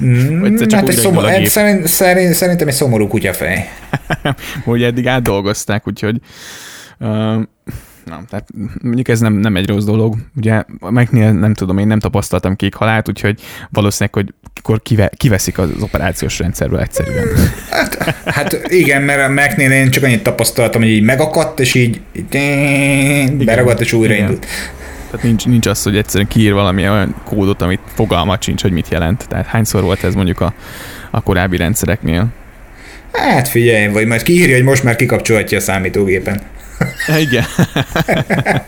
Mm, 0.04 0.40
Vagy 0.40 0.56
csak 0.56 0.80
hát 0.80 0.90
egy 0.90 0.96
szomorú, 0.96 1.28
hát 1.28 1.46
szerint, 1.46 1.88
szerint, 1.88 2.34
szerintem 2.34 2.68
egy 2.68 2.74
szomorú 2.74 3.08
kutyafej. 3.08 3.70
Hogy 4.66 4.84
eddig 4.84 5.08
átdolgozták, 5.08 5.88
úgyhogy 5.88 6.20
uh, 7.00 7.42
nem, 8.08 8.26
tehát 8.30 8.48
mondjuk 8.82 9.08
ez 9.08 9.20
nem, 9.20 9.34
nem 9.34 9.56
egy 9.56 9.68
rossz 9.68 9.84
dolog. 9.84 10.16
Ugye 10.36 10.64
megnél 10.80 11.32
nem 11.32 11.54
tudom, 11.54 11.78
én 11.78 11.88
nem 11.88 12.00
tapasztaltam 12.00 12.56
kék 12.56 12.74
halált, 12.74 13.10
úgyhogy 13.10 13.42
valószínűleg, 13.70 14.14
hogy 14.14 14.34
akkor 14.60 14.82
kive, 14.82 15.12
kiveszik 15.18 15.58
az 15.58 15.70
operációs 15.80 16.40
rendszerből 16.40 16.80
egyszerűen. 16.80 17.28
Hát, 17.70 17.96
hát 18.26 18.68
igen, 18.68 19.02
mert 19.02 19.30
a 19.30 19.34
Mac-nél 19.34 19.72
én 19.72 19.92
csak 19.92 20.04
annyit 20.04 20.24
tapasztaltam, 20.24 20.82
hogy 20.82 20.90
így 20.90 21.04
megakadt, 21.04 21.60
és 21.60 21.74
így, 21.74 22.02
így 22.16 23.46
beragadt, 23.46 23.80
és 23.80 23.94
újraindult. 23.94 24.46
Tehát 25.12 25.26
nincs, 25.26 25.46
nincs 25.46 25.68
az, 25.68 25.84
hogy 25.84 25.98
egyszerűen 25.98 26.30
kiír 26.30 26.54
valami 26.54 26.90
olyan 26.90 27.16
kódot, 27.26 27.62
amit 27.62 27.80
fogalmat 27.94 28.44
sincs, 28.44 28.62
hogy 28.62 28.72
mit 28.72 28.90
jelent. 28.90 29.28
Tehát 29.28 29.46
hányszor 29.46 29.84
volt 29.84 30.04
ez 30.04 30.14
mondjuk 30.14 30.42
a, 30.42 30.54
a 31.12 31.22
korábbi 31.22 31.58
rendszereknél? 31.58 32.28
Hát 33.12 33.48
figyelj, 33.48 33.88
vagy 33.88 34.06
majd 34.06 34.24
kiírja, 34.24 34.56
hogy 34.56 34.64
most 34.64 34.84
már 34.84 34.96
kikapcsolhatja 34.96 35.58
a 35.58 35.62
számítógépen. 35.62 36.42
Igen. 37.28 37.46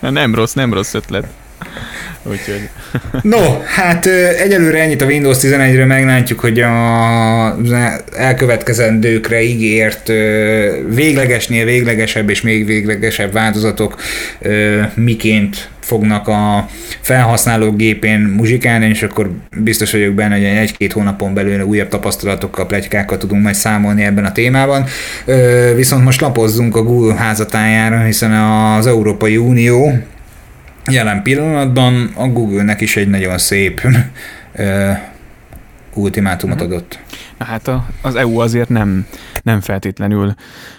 nem 0.00 0.34
rossz, 0.34 0.52
nem 0.52 0.74
rossz 0.74 0.94
ötlet. 0.94 1.26
Úgyhogy... 2.22 2.68
No, 3.22 3.60
hát 3.60 4.06
egyelőre 4.38 4.80
ennyit 4.80 5.02
a 5.02 5.04
Windows 5.04 5.38
11-ről 5.40 5.86
meglátjuk, 5.86 6.40
hogy 6.40 6.60
a 6.60 7.56
elkövetkezendőkre 8.16 9.42
ígért 9.42 10.08
véglegesnél 10.94 11.64
véglegesebb 11.64 12.30
és 12.30 12.40
még 12.40 12.66
véglegesebb 12.66 13.32
változatok 13.32 14.00
miként 14.94 15.68
fognak 15.90 16.28
a 16.28 16.68
felhasználók 17.00 17.76
gépén 17.76 18.20
muzsikálni, 18.20 18.86
és 18.86 19.02
akkor 19.02 19.30
biztos 19.56 19.92
vagyok 19.92 20.14
benne, 20.14 20.34
hogy 20.34 20.44
egy-két 20.44 20.92
hónapon 20.92 21.34
belül 21.34 21.62
újabb 21.62 21.88
tapasztalatokkal, 21.88 22.66
plegykákkal 22.66 23.18
tudunk 23.18 23.42
majd 23.42 23.54
számolni 23.54 24.02
ebben 24.02 24.24
a 24.24 24.32
témában. 24.32 24.84
Viszont 25.76 26.04
most 26.04 26.20
lapozzunk 26.20 26.76
a 26.76 26.82
Google 26.82 27.14
házatájára, 27.14 28.02
hiszen 28.02 28.32
az 28.32 28.86
Európai 28.86 29.36
Unió 29.36 29.98
jelen 30.90 31.22
pillanatban 31.22 32.12
a 32.14 32.26
Google-nek 32.26 32.80
is 32.80 32.96
egy 32.96 33.08
nagyon 33.08 33.38
szép 33.38 33.80
ultimátumot 35.94 36.56
mhm. 36.56 36.64
adott. 36.64 36.98
Hát 37.46 37.68
a, 37.68 37.86
az 38.02 38.14
EU 38.14 38.38
azért 38.38 38.68
nem, 38.68 39.06
nem 39.42 39.60
feltétlenül 39.60 40.34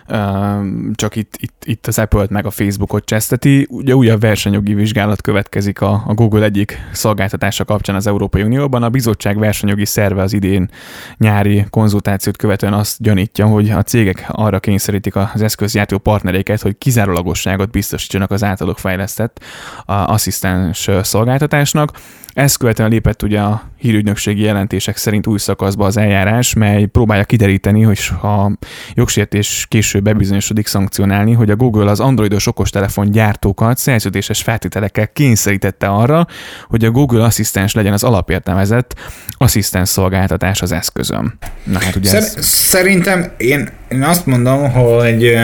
uh, 0.10 0.66
csak 0.94 1.16
itt, 1.16 1.36
itt, 1.38 1.64
itt 1.66 1.88
az 1.88 2.00
Apple-t 2.00 2.30
meg 2.30 2.46
a 2.46 2.52
Facebookot 2.52 3.06
cseszteti. 3.06 3.68
Ugye 3.70 3.96
újabb 3.96 4.22
versenyjogi 4.22 4.74
vizsgálat 4.74 5.22
következik 5.22 5.82
a, 5.82 6.04
a 6.08 6.14
Google 6.14 6.44
egyik 6.44 6.78
szolgáltatása 6.92 7.66
kapcsán 7.66 7.96
az 7.96 8.08
Európai 8.08 8.44
Unióban. 8.44 8.84
A 8.84 8.90
bizottság 8.90 9.38
versenyjogi 9.38 9.86
szerve 9.86 10.22
az 10.22 10.34
idén 10.34 10.70
nyári 11.18 11.66
konzultációt 11.70 12.38
követően 12.38 12.74
azt 12.74 13.02
gyanítja, 13.02 13.46
hogy 13.46 13.70
a 13.70 13.84
cégek 13.84 14.26
arra 14.28 14.60
kényszerítik 14.60 15.16
az 15.16 15.42
eszközgyártó 15.42 15.98
partnereiket, 15.98 16.62
hogy 16.62 16.78
kizárólagosságot 16.78 17.72
biztosítsanak 17.72 18.32
az 18.32 18.44
általuk 18.44 18.78
fejlesztett 18.78 19.44
asszisztens 19.86 20.90
szolgáltatásnak. 21.02 21.92
Ezt 22.34 22.58
követően 22.58 22.90
lépett 22.90 23.24
ugye 23.24 23.40
a 23.40 23.70
hírügynökségi 23.78 24.42
jelentések 24.42 24.98
szerint 24.98 25.28
új 25.28 25.38
szakaszba 25.38 25.86
az 25.86 25.98
eljárás, 25.98 26.54
mely 26.54 26.86
próbálja 26.86 27.24
kideríteni, 27.24 27.82
hogy 27.82 28.08
ha 28.08 28.52
jogsértés 28.94 29.66
később 29.70 30.04
bebizonyosodik 30.04 30.68
szankcionálni, 30.68 31.34
hogy 31.34 31.50
a 31.50 31.56
Google 31.56 31.92
az 31.92 32.00
androidos 32.00 32.48
okostelefon 32.48 33.12
gyártókat 33.12 33.78
szerződéses 33.78 34.42
feltételekkel 34.42 35.08
kényszerítette 35.08 35.88
arra, 35.88 36.28
hogy 36.68 36.86
a 36.86 36.92
Google 36.92 37.24
asszisztens 37.24 37.74
legyen 37.74 37.94
az 37.94 38.04
alapértelmezett 38.04 39.00
asszisztens 39.38 39.90
szolgáltatás 39.90 40.62
az 40.62 40.72
eszközön. 40.72 41.38
Na 41.64 41.80
hát 41.80 41.96
ugye 41.96 42.10
Szer- 42.10 42.38
ez... 42.38 42.46
Szerintem 42.46 43.32
én, 43.38 43.70
én 43.90 44.04
azt 44.04 44.26
mondom, 44.26 44.72
hogy 44.72 45.36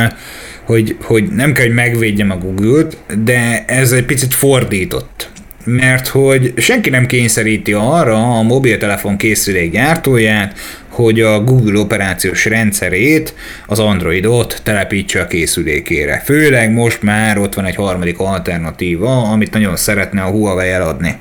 hogy, 0.65 0.97
hogy 1.03 1.27
nem 1.27 1.53
kell, 1.53 1.65
hogy 1.65 1.73
megvédjem 1.73 2.31
a 2.31 2.37
Google-t, 2.37 2.97
de 3.23 3.65
ez 3.65 3.91
egy 3.91 4.05
picit 4.05 4.33
fordított 4.33 5.29
mert 5.67 6.07
hogy 6.07 6.53
senki 6.57 6.89
nem 6.89 7.05
kényszeríti 7.05 7.73
arra 7.73 8.37
a 8.37 8.41
mobiltelefon 8.41 9.17
készülék 9.17 9.71
gyártóját, 9.71 10.57
hogy 10.87 11.21
a 11.21 11.43
Google 11.43 11.79
operációs 11.79 12.45
rendszerét, 12.45 13.33
az 13.65 13.79
Androidot 13.79 14.61
telepítse 14.63 15.21
a 15.21 15.27
készülékére. 15.27 16.21
Főleg 16.25 16.71
most 16.71 17.01
már 17.01 17.37
ott 17.37 17.53
van 17.53 17.65
egy 17.65 17.75
harmadik 17.75 18.19
alternatíva, 18.19 19.21
amit 19.21 19.53
nagyon 19.53 19.75
szeretne 19.75 20.21
a 20.21 20.29
Huawei 20.29 20.69
eladni 20.69 21.15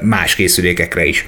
más 0.00 0.34
készülékekre 0.34 1.04
is. 1.04 1.26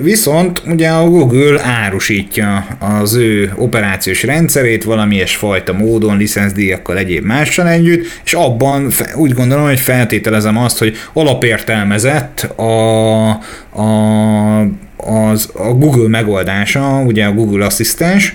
Viszont 0.00 0.62
ugye 0.66 0.88
a 0.88 1.08
Google 1.08 1.60
árusítja 1.64 2.66
az 2.78 3.14
ő 3.14 3.52
operációs 3.56 4.22
rendszerét 4.22 4.84
valamilyes 4.84 5.36
fajta 5.36 5.72
módon, 5.72 6.16
licenszdíjakkal, 6.16 6.98
egyéb 6.98 7.24
mással 7.24 7.68
együtt, 7.68 8.06
és 8.24 8.32
abban 8.32 8.90
úgy 9.14 9.32
gondolom, 9.32 9.64
hogy 9.64 9.80
feltételezem 9.80 10.58
azt, 10.58 10.78
hogy 10.78 10.96
alapértelmezett 11.12 12.40
a, 12.40 13.28
a, 13.28 14.60
az, 14.96 15.50
a 15.54 15.68
Google 15.72 16.08
megoldása, 16.08 17.02
ugye 17.06 17.24
a 17.24 17.32
Google 17.32 17.64
Asszisztens, 17.64 18.34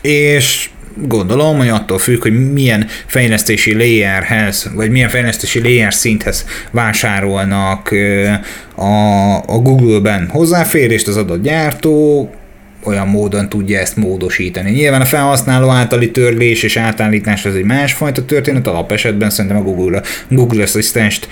és 0.00 0.68
gondolom, 0.96 1.58
hogy 1.58 1.68
attól 1.68 1.98
függ, 1.98 2.22
hogy 2.22 2.52
milyen 2.52 2.86
fejlesztési 3.06 3.74
layerhez, 3.74 4.70
vagy 4.74 4.90
milyen 4.90 5.08
fejlesztési 5.08 5.60
layer 5.60 5.94
szinthez 5.94 6.44
vásárolnak 6.70 7.94
a, 8.74 9.36
a 9.36 9.58
Google-ben 9.58 10.28
hozzáférést 10.28 11.08
az 11.08 11.16
adott 11.16 11.42
gyártó, 11.42 12.30
olyan 12.84 13.08
módon 13.08 13.48
tudja 13.48 13.78
ezt 13.78 13.96
módosítani. 13.96 14.70
Nyilván 14.70 15.00
a 15.00 15.04
felhasználó 15.04 15.68
általi 15.68 16.10
törlés 16.10 16.62
és 16.62 16.76
átállítás 16.76 17.44
az 17.44 17.54
egy 17.54 17.64
másfajta 17.64 18.24
történet, 18.24 18.66
alap 18.66 18.92
esetben 18.92 19.30
szerintem 19.30 19.60
a 19.60 19.62
Google, 19.62 20.02
Google 20.28 20.62
Assistant-t 20.62 21.28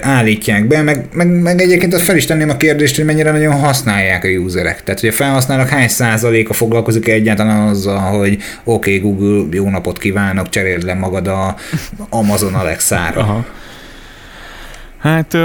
állítják 0.00 0.66
be, 0.66 0.82
meg, 0.82 1.04
meg, 1.12 1.28
meg 1.28 1.60
egyébként 1.60 1.94
azt 1.94 2.04
fel 2.04 2.16
is 2.16 2.24
tenném 2.24 2.48
a 2.48 2.56
kérdést, 2.56 2.96
hogy 2.96 3.04
mennyire 3.04 3.30
nagyon 3.30 3.54
használják 3.54 4.24
a 4.24 4.28
userek. 4.28 4.82
Tehát, 4.84 5.00
hogy 5.00 5.08
a 5.08 5.12
felhasználók 5.12 5.68
hány 5.68 5.88
százaléka 5.88 6.52
foglalkozik 6.52 7.08
egyáltalán 7.08 7.68
azzal, 7.68 7.98
hogy 7.98 8.38
oké, 8.64 8.96
okay, 8.96 8.98
Google, 8.98 9.56
jó 9.56 9.68
napot 9.70 9.98
kívánok, 9.98 10.48
cseréld 10.48 10.82
le 10.82 10.94
magad 10.94 11.26
a 11.26 11.56
Amazon 12.08 12.54
Alexa-ra. 12.54 13.20
Aha. 13.20 13.46
Hát 15.00 15.36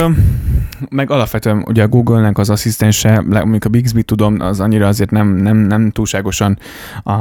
meg 0.90 1.12
alapvetően 1.12 1.64
ugye 1.68 1.84
a 1.84 1.88
Google-nek 1.88 2.38
az 2.38 2.50
asszisztense, 2.50 3.22
mondjuk 3.22 3.66
a 3.66 3.70
Bixby 3.70 4.04
tudom, 4.04 4.40
az 4.40 4.60
annyira 4.60 4.88
azért 4.88 5.12
nem, 5.12 5.28
nem, 5.28 5.58
nem 5.58 5.92
túlságosan, 5.92 6.58
a, 7.04 7.14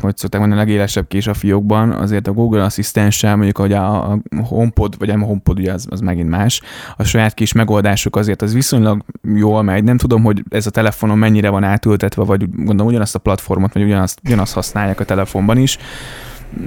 hogy 0.00 0.16
szokták 0.16 0.40
mondani, 0.40 0.60
a 0.60 0.64
legélesebb 0.64 1.08
kés 1.08 1.26
a 1.26 1.34
fiókban, 1.34 1.90
azért 1.90 2.26
a 2.26 2.32
Google 2.32 2.64
asszisztense, 2.64 3.34
mondjuk 3.34 3.58
hogy 3.58 3.72
a, 3.72 4.10
a 4.10 4.20
HomePod, 4.42 4.98
vagy 4.98 5.08
nem 5.08 5.22
a 5.22 5.26
HomePod, 5.26 5.58
ugye 5.58 5.72
az, 5.72 5.86
az 5.90 6.00
megint 6.00 6.28
más, 6.28 6.60
a 6.96 7.04
saját 7.04 7.34
kis 7.34 7.52
megoldásuk 7.52 8.16
azért 8.16 8.42
az 8.42 8.54
viszonylag 8.54 9.04
jól 9.22 9.62
megy. 9.62 9.84
Nem 9.84 9.96
tudom, 9.96 10.22
hogy 10.22 10.42
ez 10.48 10.66
a 10.66 10.70
telefonon 10.70 11.18
mennyire 11.18 11.48
van 11.48 11.64
átültetve, 11.64 12.24
vagy 12.24 12.48
gondolom 12.50 12.86
ugyanazt 12.86 13.14
a 13.14 13.18
platformot, 13.18 13.72
vagy 13.72 13.82
ugyanazt, 13.82 14.20
ugyanazt 14.24 14.54
használják 14.54 15.00
a 15.00 15.04
telefonban 15.04 15.58
is. 15.58 15.78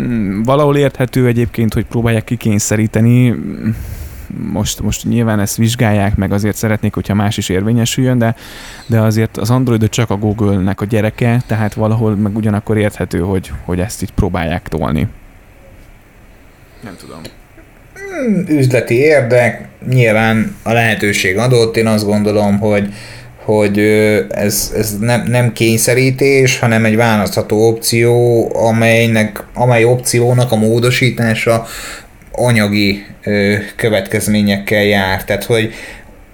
Mm, 0.01 0.41
valahol 0.43 0.78
érthető 0.78 1.28
egyébként, 1.28 1.73
hogy 1.73 1.86
próbálják 1.86 2.23
kikényszeríteni, 2.23 3.36
most, 4.52 4.82
most 4.82 5.04
nyilván 5.04 5.40
ezt 5.40 5.58
vizsgálják, 5.58 6.16
meg 6.16 6.32
azért 6.32 6.56
szeretnék, 6.56 6.94
hogyha 6.94 7.14
más 7.14 7.38
is 7.38 7.50
érvényesüljön, 7.50 8.18
de, 8.18 8.36
de 8.88 9.00
azért 9.00 9.38
az 9.38 9.50
Android 9.50 9.90
csak 9.90 10.10
a 10.10 10.18
Google-nek 10.18 10.82
a 10.82 10.86
gyereke, 10.86 11.42
tehát 11.48 11.74
valahol 11.74 12.16
meg 12.16 12.36
ugyanakkor 12.36 12.78
érthető, 12.78 13.20
hogy, 13.20 13.52
hogy 13.66 13.80
ezt 13.80 14.02
így 14.02 14.12
próbálják 14.12 14.68
tolni. 14.68 15.08
Nem 16.84 16.96
tudom. 17.00 17.22
Hmm, 17.94 18.58
üzleti 18.58 18.96
érdek, 18.96 19.68
nyilván 19.90 20.56
a 20.64 20.72
lehetőség 20.74 21.38
adott, 21.38 21.78
én 21.78 21.88
azt 21.88 22.06
gondolom, 22.06 22.60
hogy 22.60 22.94
hogy 23.46 23.80
ez, 24.30 24.72
ez 24.76 24.98
nem, 25.00 25.24
nem 25.28 25.54
kényszerítés, 25.54 26.60
hanem 26.60 26.86
egy 26.86 26.96
választható 26.96 27.68
opció, 27.68 28.50
amelynek, 28.56 29.44
amely 29.54 29.84
opciónak 29.84 30.52
a 30.52 30.56
módosítása 30.56 31.66
anyagi 32.36 33.06
következményekkel 33.76 34.84
jár. 34.84 35.24
Tehát, 35.24 35.43
hogy 35.43 35.74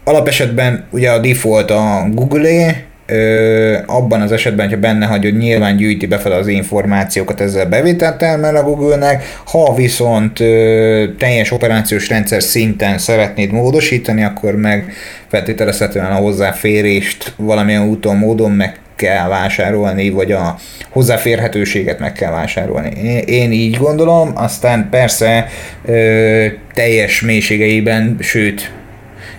alapesetben 0.03 0.85
ugye 0.91 1.11
a 1.11 1.19
default 1.19 1.71
a 1.71 2.07
Google-é, 2.11 2.75
ö, 3.05 3.77
abban 3.85 4.21
az 4.21 4.31
esetben, 4.31 4.65
hogyha 4.65 4.81
benne 4.81 5.05
hagy, 5.05 5.23
hogy 5.23 5.37
nyilván 5.37 5.77
gyűjti 5.77 6.05
befelé 6.05 6.35
az 6.35 6.47
információkat, 6.47 7.41
ezzel 7.41 7.65
bevételt 7.65 8.17
termel 8.17 8.55
a 8.55 8.63
Google-nek, 8.63 9.23
ha 9.45 9.75
viszont 9.75 10.39
ö, 10.39 11.03
teljes 11.17 11.51
operációs 11.51 12.09
rendszer 12.09 12.41
szinten 12.41 12.97
szeretnéd 12.97 13.51
módosítani, 13.51 14.23
akkor 14.23 14.55
meg 14.55 14.93
feltételezhetően 15.27 16.11
a 16.11 16.15
hozzáférést 16.15 17.33
valamilyen 17.37 17.87
úton, 17.87 18.15
módon 18.15 18.51
meg 18.51 18.79
kell 18.95 19.27
vásárolni, 19.27 20.09
vagy 20.09 20.31
a 20.31 20.55
hozzáférhetőséget 20.89 21.99
meg 21.99 22.11
kell 22.11 22.31
vásárolni. 22.31 22.89
Én 23.25 23.51
így 23.51 23.77
gondolom, 23.77 24.31
aztán 24.35 24.87
persze 24.89 25.47
ö, 25.85 26.45
teljes 26.73 27.21
mélységeiben, 27.21 28.17
sőt, 28.19 28.71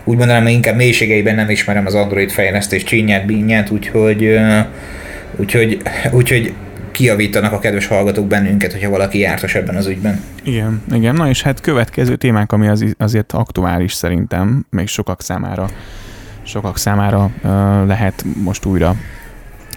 úgy 0.05 0.17
mondanám, 0.17 0.43
hogy 0.43 0.53
inkább 0.53 0.77
mélységeiben 0.77 1.35
nem 1.35 1.51
ismerem 1.51 1.87
az 1.87 1.95
Android 1.95 2.31
fejlesztés 2.31 2.85
csinyát, 2.85 3.27
bínyát, 3.27 3.71
úgyhogy, 3.71 4.25
ö, 4.25 4.59
úgyhogy, 5.37 5.81
úgyhogy 6.11 6.53
kiavítanak 6.93 7.53
a 7.53 7.59
kedves 7.59 7.87
hallgatók 7.87 8.27
bennünket, 8.27 8.73
hogyha 8.73 8.91
valaki 8.91 9.19
jártas 9.19 9.55
ebben 9.55 9.77
az 9.77 9.87
ügyben. 9.87 10.21
Igen, 10.43 10.83
igen. 10.95 11.15
Na 11.15 11.29
és 11.29 11.43
hát 11.43 11.61
következő 11.61 12.17
témánk, 12.17 12.53
ami 12.53 12.69
az, 12.69 12.85
azért 12.99 13.33
aktuális 13.33 13.93
szerintem, 13.93 14.67
még 14.71 14.87
sokak 14.87 15.23
számára 15.23 15.69
sokak 16.43 16.79
számára 16.79 17.31
uh, 17.43 17.51
lehet 17.87 18.25
most 18.45 18.65
újra 18.65 18.97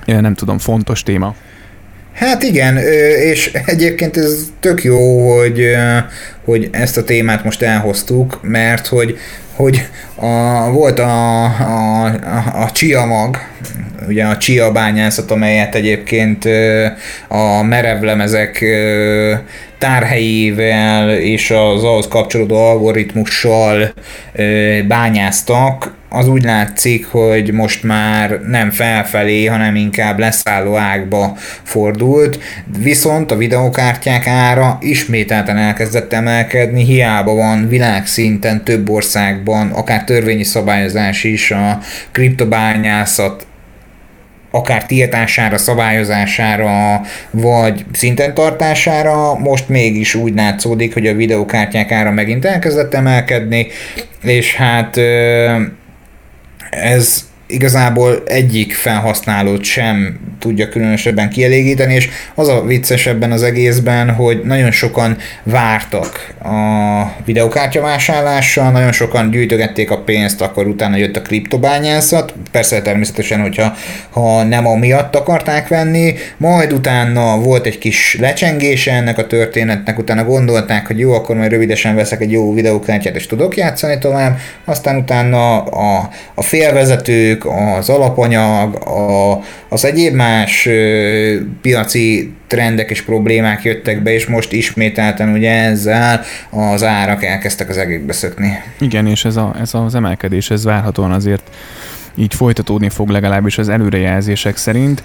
nem 0.06 0.34
tudom, 0.34 0.58
fontos 0.58 1.04
téma. 1.04 1.36
Hát 2.14 2.44
igen, 2.44 2.78
és 3.22 3.52
egyébként 3.66 4.18
ez 4.18 4.52
tök 4.60 4.84
jó, 4.84 5.30
hogy, 5.38 5.76
hogy 6.46 6.70
ezt 6.72 6.98
a 6.98 7.04
témát 7.04 7.44
most 7.44 7.62
elhoztuk, 7.62 8.40
mert 8.42 8.88
hogy, 8.88 9.18
hogy 9.54 9.88
a, 10.16 10.72
volt 10.72 11.00
a, 11.00 11.44
a, 11.44 12.06
a, 12.06 12.62
a 12.64 12.72
Chia 12.72 13.06
mag, 13.06 13.38
ugye 14.08 14.26
a 14.26 14.38
Chia 14.38 14.72
bányászat, 14.72 15.32
amelyet 15.32 15.76
egyébként 15.76 16.46
a 17.28 17.62
merevlemezek 17.64 18.66
tárhelyével 19.78 21.18
és 21.18 21.52
az 21.52 21.84
ahhoz 21.84 22.08
kapcsolódó 22.08 22.56
algoritmussal 22.56 23.94
bányáztak, 24.88 25.94
az 26.16 26.28
úgy 26.28 26.44
látszik, 26.44 27.06
hogy 27.06 27.52
most 27.52 27.84
már 27.84 28.40
nem 28.48 28.72
felfelé, 28.72 29.46
hanem 29.46 29.76
inkább 29.76 30.20
leszálló 30.20 30.76
ágba 30.76 31.34
fordult, 31.64 32.40
viszont 32.80 33.32
a 33.32 33.38
videokártyák 33.38 34.28
ára 34.28 34.78
ismételten 34.82 35.58
elkezdett 35.58 36.14
emelkedni, 36.14 36.84
hiába 36.84 37.34
van 37.34 37.68
világszinten 37.68 38.64
több 38.64 38.90
országban, 38.90 39.72
akár 39.72 40.04
törvényi 40.06 40.44
szabályozás 40.44 41.24
is 41.24 41.52
a 41.52 41.80
kriptobányászat 42.12 43.48
akár 44.52 44.86
tiltására, 44.86 45.58
szabályozására, 45.58 47.02
vagy 47.32 47.86
szinten 47.94 48.34
tartására, 48.34 49.40
most 49.40 49.70
mégis 49.70 50.16
úgy 50.16 50.36
látszódik, 50.36 50.94
hogy 50.94 51.08
a 51.08 51.14
videokártyák 51.14 51.92
ára 51.92 52.12
megint 52.12 52.46
elkezdett 52.46 52.94
emelkedni, 52.94 53.68
és 54.24 54.56
hát 54.56 54.98
ez 56.70 57.30
igazából 57.48 58.24
egyik 58.26 58.74
felhasználót 58.74 59.64
sem 59.64 60.20
tudja 60.46 60.70
különösebben 60.70 61.30
kielégíteni, 61.30 61.94
és 61.94 62.10
az 62.36 62.48
a 62.48 62.64
viccesebben 62.66 63.32
az 63.32 63.44
egészben, 63.44 64.10
hogy 64.10 64.42
nagyon 64.44 64.72
sokan 64.72 65.18
vártak 65.44 66.34
a 66.44 67.24
videokártya 67.26 67.82
vásárlással, 67.82 68.72
nagyon 68.72 68.92
sokan 68.92 69.32
gyűjtögették 69.32 69.92
a 69.92 69.98
pénzt, 69.98 70.42
akkor 70.42 70.68
utána 70.68 70.96
jött 70.96 71.16
a 71.16 71.22
kriptobányászat, 71.22 72.34
persze 72.52 72.82
természetesen, 72.82 73.42
hogyha 73.42 73.74
ha 74.10 74.44
nem 74.44 74.68
amiatt 74.68 75.16
akarták 75.16 75.68
venni, 75.68 76.14
majd 76.38 76.74
utána 76.74 77.40
volt 77.40 77.66
egy 77.66 77.78
kis 77.78 78.18
lecsengése 78.20 78.92
ennek 78.92 79.18
a 79.18 79.28
történetnek, 79.28 80.00
utána 80.00 80.24
gondolták, 80.24 80.88
hogy 80.88 81.00
jó, 81.00 81.14
akkor 81.14 81.36
majd 81.36 81.52
rövidesen 81.52 81.96
veszek 81.96 82.22
egy 82.22 82.32
jó 82.32 82.54
videokártyát, 82.54 83.16
és 83.16 83.28
tudok 83.28 83.58
játszani 83.58 83.98
tovább, 83.98 84.38
aztán 84.66 84.98
utána 84.98 85.64
a, 85.64 86.10
a 86.36 86.42
félvezetők, 86.42 87.46
az 87.78 87.90
alapanyag, 87.90 88.76
a, 88.76 89.42
az 89.70 89.86
egyéb 89.86 90.14
más 90.14 90.35
ö, 90.66 91.38
piaci 91.62 92.34
trendek 92.48 92.90
és 92.90 93.02
problémák 93.02 93.64
jöttek 93.64 94.04
be, 94.04 94.14
és 94.14 94.26
most 94.26 94.52
ismételten 94.52 95.30
ugye 95.30 95.52
ezzel 95.52 96.22
az 96.50 96.84
árak 96.84 97.24
elkezdtek 97.24 97.70
az 97.70 97.78
egékbe 97.78 98.14
szökni. 98.14 98.52
Igen, 98.80 99.08
és 99.08 99.26
ez, 99.26 99.36
a, 99.36 99.56
ez 99.60 99.74
az 99.74 99.96
emelkedés, 99.96 100.50
ez 100.50 100.64
várhatóan 100.64 101.12
azért 101.12 101.50
így 102.16 102.34
folytatódni 102.34 102.90
fog 102.90 103.10
legalábbis 103.10 103.58
az 103.58 103.70
előrejelzések 103.70 104.58
szerint. 104.58 105.04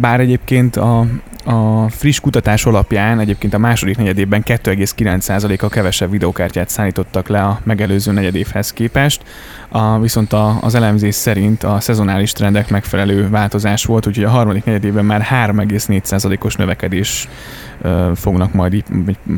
Bár 0.00 0.20
egyébként 0.20 0.76
a, 0.76 1.06
a 1.44 1.88
friss 1.88 2.20
kutatás 2.20 2.66
alapján 2.66 3.20
egyébként 3.20 3.54
a 3.54 3.58
második 3.58 3.96
negyedében 3.96 4.42
2,9%-a 4.44 5.68
kevesebb 5.68 6.10
videokártyát 6.10 6.68
szállítottak 6.68 7.28
le 7.28 7.42
a 7.42 7.60
megelőző 7.62 8.12
negyedévhez 8.12 8.72
képest, 8.72 9.22
a, 9.68 9.98
viszont 9.98 10.32
a, 10.32 10.58
az 10.60 10.74
elemzés 10.74 11.14
szerint 11.14 11.62
a 11.62 11.80
szezonális 11.80 12.32
trendek 12.32 12.70
megfelelő 12.70 13.28
változás 13.28 13.84
volt, 13.84 14.06
úgyhogy 14.06 14.24
a 14.24 14.30
harmadik 14.30 14.64
negyedében 14.64 15.04
már 15.04 15.26
3,4%-os 15.30 16.56
növekedés 16.56 17.28
fognak 18.14 18.52
majd 18.52 18.72
így 18.72 18.84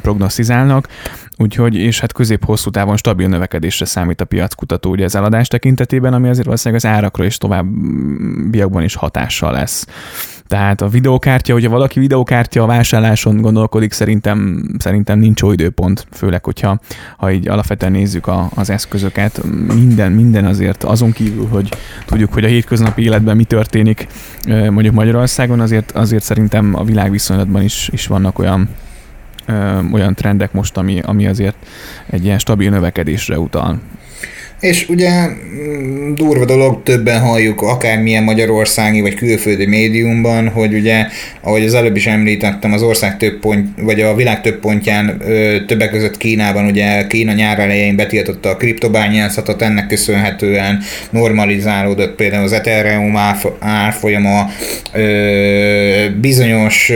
prognosztizálnak, 0.02 0.88
úgyhogy 1.36 1.74
és 1.74 2.00
hát 2.00 2.12
közép-hosszú 2.12 2.70
távon 2.70 2.96
stabil 2.96 3.28
növekedésre 3.28 3.84
számít 3.84 4.20
a 4.20 4.24
piackutató 4.24 4.90
ugye 4.90 5.04
az 5.04 5.14
eladás 5.14 5.48
tekintetében, 5.48 6.12
ami 6.12 6.28
azért 6.28 6.44
valószínűleg 6.44 6.84
az 6.84 6.90
árakra 6.90 7.24
és 7.24 7.38
továbbiakban 7.38 8.82
is 8.82 8.94
hatással 8.94 9.52
lesz. 9.52 9.86
Tehát 10.48 10.80
a 10.80 10.88
videokártya, 10.88 11.52
hogyha 11.52 11.70
valaki 11.70 12.00
videokártya 12.00 12.62
a 12.62 12.66
vásárláson 12.66 13.40
gondolkodik, 13.40 13.92
szerintem, 13.92 14.68
szerintem 14.78 15.18
nincs 15.18 15.42
olyan 15.42 15.52
időpont, 15.52 16.06
főleg, 16.10 16.44
hogyha 16.44 16.80
ha 17.16 17.30
így 17.30 17.48
alapvetően 17.48 17.92
nézzük 17.92 18.26
a, 18.26 18.50
az 18.54 18.70
eszközöket, 18.70 19.40
minden, 19.74 20.12
minden 20.12 20.44
azért 20.44 20.84
azon 20.84 21.12
kívül, 21.12 21.46
hogy 21.48 21.68
tudjuk, 22.06 22.32
hogy 22.32 22.44
a 22.44 22.48
hétköznapi 22.48 23.02
életben 23.02 23.36
mi 23.36 23.44
történik 23.44 24.06
mondjuk 24.46 24.94
Magyarországon, 24.94 25.60
azért, 25.60 25.90
azért 25.90 26.24
szerintem 26.24 26.74
a 26.74 26.84
világviszonylatban 26.84 27.62
is, 27.62 27.88
is 27.92 28.06
vannak 28.06 28.38
olyan 28.38 28.68
olyan 29.92 30.14
trendek 30.14 30.52
most, 30.52 30.76
ami, 30.76 31.00
ami 31.00 31.26
azért 31.26 31.56
egy 32.06 32.24
ilyen 32.24 32.38
stabil 32.38 32.70
növekedésre 32.70 33.38
utal. 33.38 33.78
És 34.60 34.88
ugye 34.88 35.26
mm, 35.26 36.14
durva 36.14 36.44
dolog, 36.44 36.82
többen 36.82 37.20
halljuk 37.20 37.62
akármilyen 37.62 38.22
magyarországi 38.22 39.00
vagy 39.00 39.14
külföldi 39.14 39.66
médiumban, 39.66 40.48
hogy 40.48 40.74
ugye, 40.74 41.06
ahogy 41.40 41.64
az 41.64 41.74
előbb 41.74 41.96
is 41.96 42.06
említettem, 42.06 42.72
az 42.72 42.82
ország 42.82 43.16
több 43.16 43.38
pont, 43.38 43.68
vagy 43.80 44.00
a 44.00 44.14
világ 44.14 44.40
több 44.40 44.60
pontján, 44.60 45.22
többek 45.66 45.90
között 45.90 46.16
Kínában, 46.16 46.64
ugye 46.64 47.06
Kína 47.06 47.32
nyár 47.32 47.58
elején 47.58 47.96
betiltotta 47.96 48.48
a 48.48 48.56
kriptobányászatot, 48.56 49.62
ennek 49.62 49.86
köszönhetően 49.86 50.82
normalizálódott 51.10 52.14
például 52.14 52.44
az 52.44 52.52
Ethereum 52.52 53.16
árfolyama, 53.58 54.50
bizonyos 56.20 56.92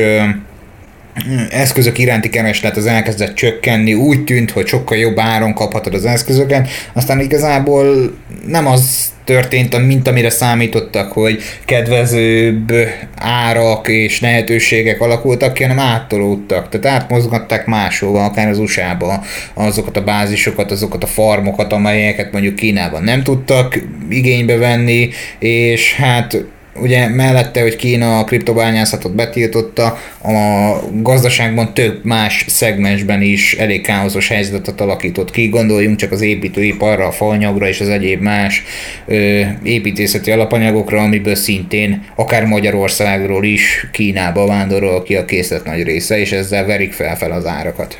eszközök 1.51 1.99
iránti 1.99 2.29
kereslet 2.29 2.77
az 2.77 2.87
elkezdett 2.87 3.35
csökkenni, 3.35 3.95
úgy 3.95 4.25
tűnt, 4.25 4.51
hogy 4.51 4.67
sokkal 4.67 4.99
jobb 4.99 5.19
áron 5.19 5.55
kaphatod 5.55 5.95
az 5.95 6.05
eszközöket, 6.05 6.69
aztán 6.93 7.21
igazából 7.21 8.15
nem 8.47 8.67
az 8.67 9.11
történt, 9.25 9.87
mint 9.87 10.09
amire 10.09 10.31
számítottak, 10.31 11.13
hogy 11.13 11.43
kedvezőbb 11.65 12.73
árak 13.17 13.89
és 13.89 14.21
lehetőségek 14.21 15.01
alakultak 15.01 15.55
ki, 15.55 15.63
hanem 15.63 15.79
áttolódtak, 15.79 16.69
tehát 16.69 17.01
átmozgatták 17.03 17.67
máshova, 17.67 18.25
akár 18.25 18.49
az 18.49 18.59
USA-ba 18.59 19.23
azokat 19.55 19.97
a 19.97 20.05
bázisokat, 20.05 20.71
azokat 20.71 21.03
a 21.03 21.07
farmokat, 21.07 21.73
amelyeket 21.73 22.33
mondjuk 22.33 22.57
Kínában 22.57 23.03
nem 23.03 23.23
tudtak 23.23 23.79
igénybe 24.09 24.57
venni, 24.57 25.11
és 25.39 25.95
hát 25.95 26.45
ugye 26.75 27.09
mellette, 27.09 27.61
hogy 27.61 27.77
Kína 27.77 28.19
a 28.19 28.25
kriptobányászatot 28.25 29.15
betiltotta, 29.15 29.99
a 30.23 30.73
gazdaságban 30.93 31.75
több 31.75 32.05
más 32.05 32.45
szegmensben 32.49 33.23
is 33.23 33.55
elég 33.55 33.83
káoszos 33.83 34.29
helyzetet 34.29 34.81
alakított 34.81 35.31
ki. 35.31 35.49
Gondoljunk 35.49 35.97
csak 35.97 36.13
az 36.13 36.21
építőiparra, 36.21 37.07
a 37.07 37.13
falnyagra 37.13 37.69
és 37.69 37.81
az 37.81 37.89
egyéb 37.89 38.21
más 38.21 38.63
ö, 39.07 39.41
építészeti 39.63 40.31
alapanyagokra, 40.31 41.03
amiből 41.03 41.35
szintén 41.35 42.05
akár 42.15 42.45
Magyarországról 42.45 43.45
is 43.45 43.89
Kínába 43.93 44.47
vándorol 44.47 45.03
ki 45.03 45.17
a 45.17 45.25
készlet 45.25 45.65
nagy 45.65 45.83
része, 45.83 46.19
és 46.19 46.33
ezzel 46.33 46.67
verik 46.67 46.93
fel 46.93 47.17
fel 47.17 47.33
az 47.33 47.47
árakat. 47.47 47.99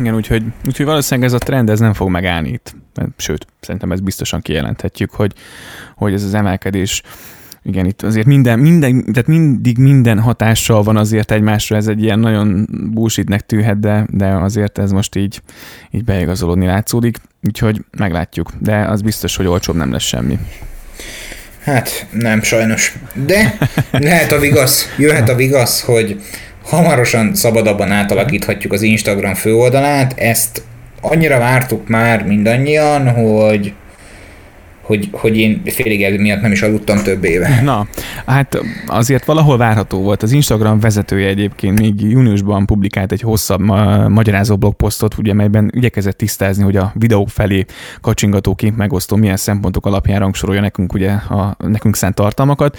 Igen, 0.00 0.14
úgyhogy, 0.14 0.42
úgyhogy 0.66 0.86
valószínűleg 0.86 1.28
ez 1.28 1.34
a 1.34 1.38
trend 1.38 1.70
ez 1.70 1.80
nem 1.80 1.92
fog 1.92 2.08
megállni 2.08 2.48
itt. 2.48 2.74
Sőt, 3.16 3.46
szerintem 3.60 3.92
ezt 3.92 4.02
biztosan 4.02 4.40
kijelenthetjük, 4.40 5.10
hogy, 5.10 5.32
hogy 5.96 6.12
ez 6.12 6.24
az 6.24 6.34
emelkedés 6.34 7.02
igen, 7.68 7.86
itt 7.86 8.02
azért 8.02 8.26
minden, 8.26 8.58
minden, 8.58 9.04
tehát 9.12 9.26
mindig 9.26 9.78
minden 9.78 10.20
hatással 10.20 10.82
van 10.82 10.96
azért 10.96 11.30
egymásra, 11.30 11.76
ez 11.76 11.86
egy 11.86 12.02
ilyen 12.02 12.18
nagyon 12.18 12.68
bullshitnek 12.92 13.40
tűhet, 13.40 13.80
de, 13.80 14.06
de 14.10 14.26
azért 14.26 14.78
ez 14.78 14.92
most 14.92 15.16
így, 15.16 15.40
így 15.90 16.04
beigazolódni 16.04 16.66
látszódik, 16.66 17.16
úgyhogy 17.46 17.84
meglátjuk, 17.98 18.52
de 18.58 18.76
az 18.76 19.02
biztos, 19.02 19.36
hogy 19.36 19.46
olcsóbb 19.46 19.76
nem 19.76 19.92
lesz 19.92 20.02
semmi. 20.02 20.38
Hát 21.64 22.06
nem 22.12 22.42
sajnos, 22.42 22.98
de 23.26 23.58
lehet 23.90 24.32
a 24.32 24.38
vigasz, 24.38 24.94
jöhet 24.98 25.28
a 25.28 25.34
vigasz, 25.34 25.82
hogy 25.82 26.20
hamarosan 26.64 27.34
szabadabban 27.34 27.90
átalakíthatjuk 27.90 28.72
az 28.72 28.82
Instagram 28.82 29.34
főoldalát, 29.34 30.18
ezt 30.18 30.62
annyira 31.00 31.38
vártuk 31.38 31.88
már 31.88 32.24
mindannyian, 32.24 33.08
hogy 33.08 33.72
hogy, 34.88 35.08
hogy 35.12 35.36
én 35.36 35.62
félig 35.64 36.20
miatt 36.20 36.40
nem 36.40 36.52
is 36.52 36.62
aludtam 36.62 37.02
több 37.02 37.24
éve. 37.24 37.60
Na, 37.62 37.86
hát 38.26 38.60
azért 38.86 39.24
valahol 39.24 39.56
várható 39.56 40.02
volt. 40.02 40.22
Az 40.22 40.32
Instagram 40.32 40.80
vezetője 40.80 41.28
egyébként 41.28 41.80
még 41.80 42.00
júniusban 42.00 42.66
publikált 42.66 43.12
egy 43.12 43.20
hosszabb 43.20 43.60
ma- 43.60 44.08
magyarázó 44.08 44.56
blogposztot, 44.56 45.18
ugye, 45.18 45.32
melyben 45.32 45.70
igyekezett 45.74 46.16
tisztázni, 46.16 46.62
hogy 46.62 46.76
a 46.76 46.92
videók 46.94 47.28
felé 47.28 47.64
kacsingató 48.00 48.54
kép 48.54 48.76
megosztó 48.76 49.16
milyen 49.16 49.36
szempontok 49.36 49.86
alapján 49.86 50.18
rangsorolja 50.18 50.60
nekünk 50.60 50.92
ugye 50.92 51.10
a 51.10 51.56
nekünk 51.58 51.96
szánt 51.96 52.14
tartalmakat. 52.14 52.76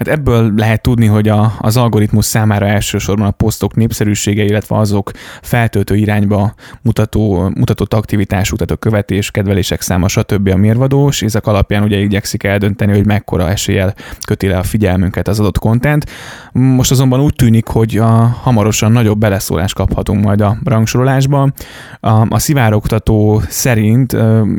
Hát 0.00 0.08
ebből 0.08 0.52
lehet 0.56 0.82
tudni, 0.82 1.06
hogy 1.06 1.28
a, 1.28 1.52
az 1.58 1.76
algoritmus 1.76 2.24
számára 2.24 2.66
elsősorban 2.66 3.26
a 3.26 3.30
posztok 3.30 3.74
népszerűsége, 3.74 4.44
illetve 4.44 4.76
azok 4.76 5.10
feltöltő 5.42 5.96
irányba 5.96 6.54
mutató, 6.82 7.52
mutatott 7.54 7.94
aktivitású, 7.94 8.56
tehát 8.56 8.70
a 8.70 8.76
követés, 8.76 9.30
kedvelések 9.30 9.80
száma, 9.80 10.08
stb. 10.08 10.48
a 10.48 10.56
mérvadós, 10.56 11.22
ezek 11.22 11.46
alapján 11.46 11.82
ugye 11.82 11.98
igyekszik 11.98 12.42
eldönteni, 12.42 12.92
hogy 12.92 13.06
mekkora 13.06 13.48
eséllyel 13.48 13.94
köti 14.26 14.46
le 14.46 14.58
a 14.58 14.62
figyelmünket 14.62 15.28
az 15.28 15.40
adott 15.40 15.58
content. 15.58 16.10
Most 16.52 16.90
azonban 16.90 17.20
úgy 17.20 17.34
tűnik, 17.34 17.66
hogy 17.66 17.96
a, 17.96 18.06
hamarosan 18.42 18.92
nagyobb 18.92 19.18
beleszólást 19.18 19.74
kaphatunk 19.74 20.24
majd 20.24 20.40
a 20.40 20.56
rangsorolásba. 20.64 21.52
A, 22.00 22.26
a 22.28 22.38
szivárogtató 22.38 23.42
szerint, 23.48 24.12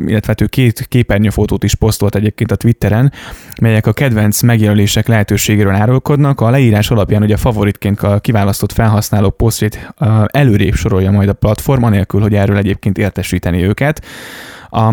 illetve 0.06 0.34
ő 0.42 0.46
két 0.46 0.86
képernyőfotót 0.88 1.64
is 1.64 1.74
posztolt 1.74 2.14
egyébként 2.14 2.50
a 2.50 2.56
Twitteren, 2.56 3.12
melyek 3.60 3.86
a 3.86 3.92
kedvenc 3.92 4.42
megjelölések 4.42 5.06
lehetőségéről 5.32 5.74
árulkodnak. 5.74 6.40
A 6.40 6.50
leírás 6.50 6.90
alapján 6.90 7.22
ugye 7.22 7.34
a 7.34 7.38
favoritként 7.38 8.00
a 8.00 8.20
kiválasztott 8.20 8.72
felhasználó 8.72 9.30
posztjét 9.30 9.92
előrébb 10.26 10.74
sorolja 10.74 11.10
majd 11.10 11.28
a 11.28 11.32
platform, 11.32 11.82
anélkül, 11.82 12.20
hogy 12.20 12.34
erről 12.34 12.56
egyébként 12.56 12.98
értesíteni 12.98 13.62
őket. 13.62 14.04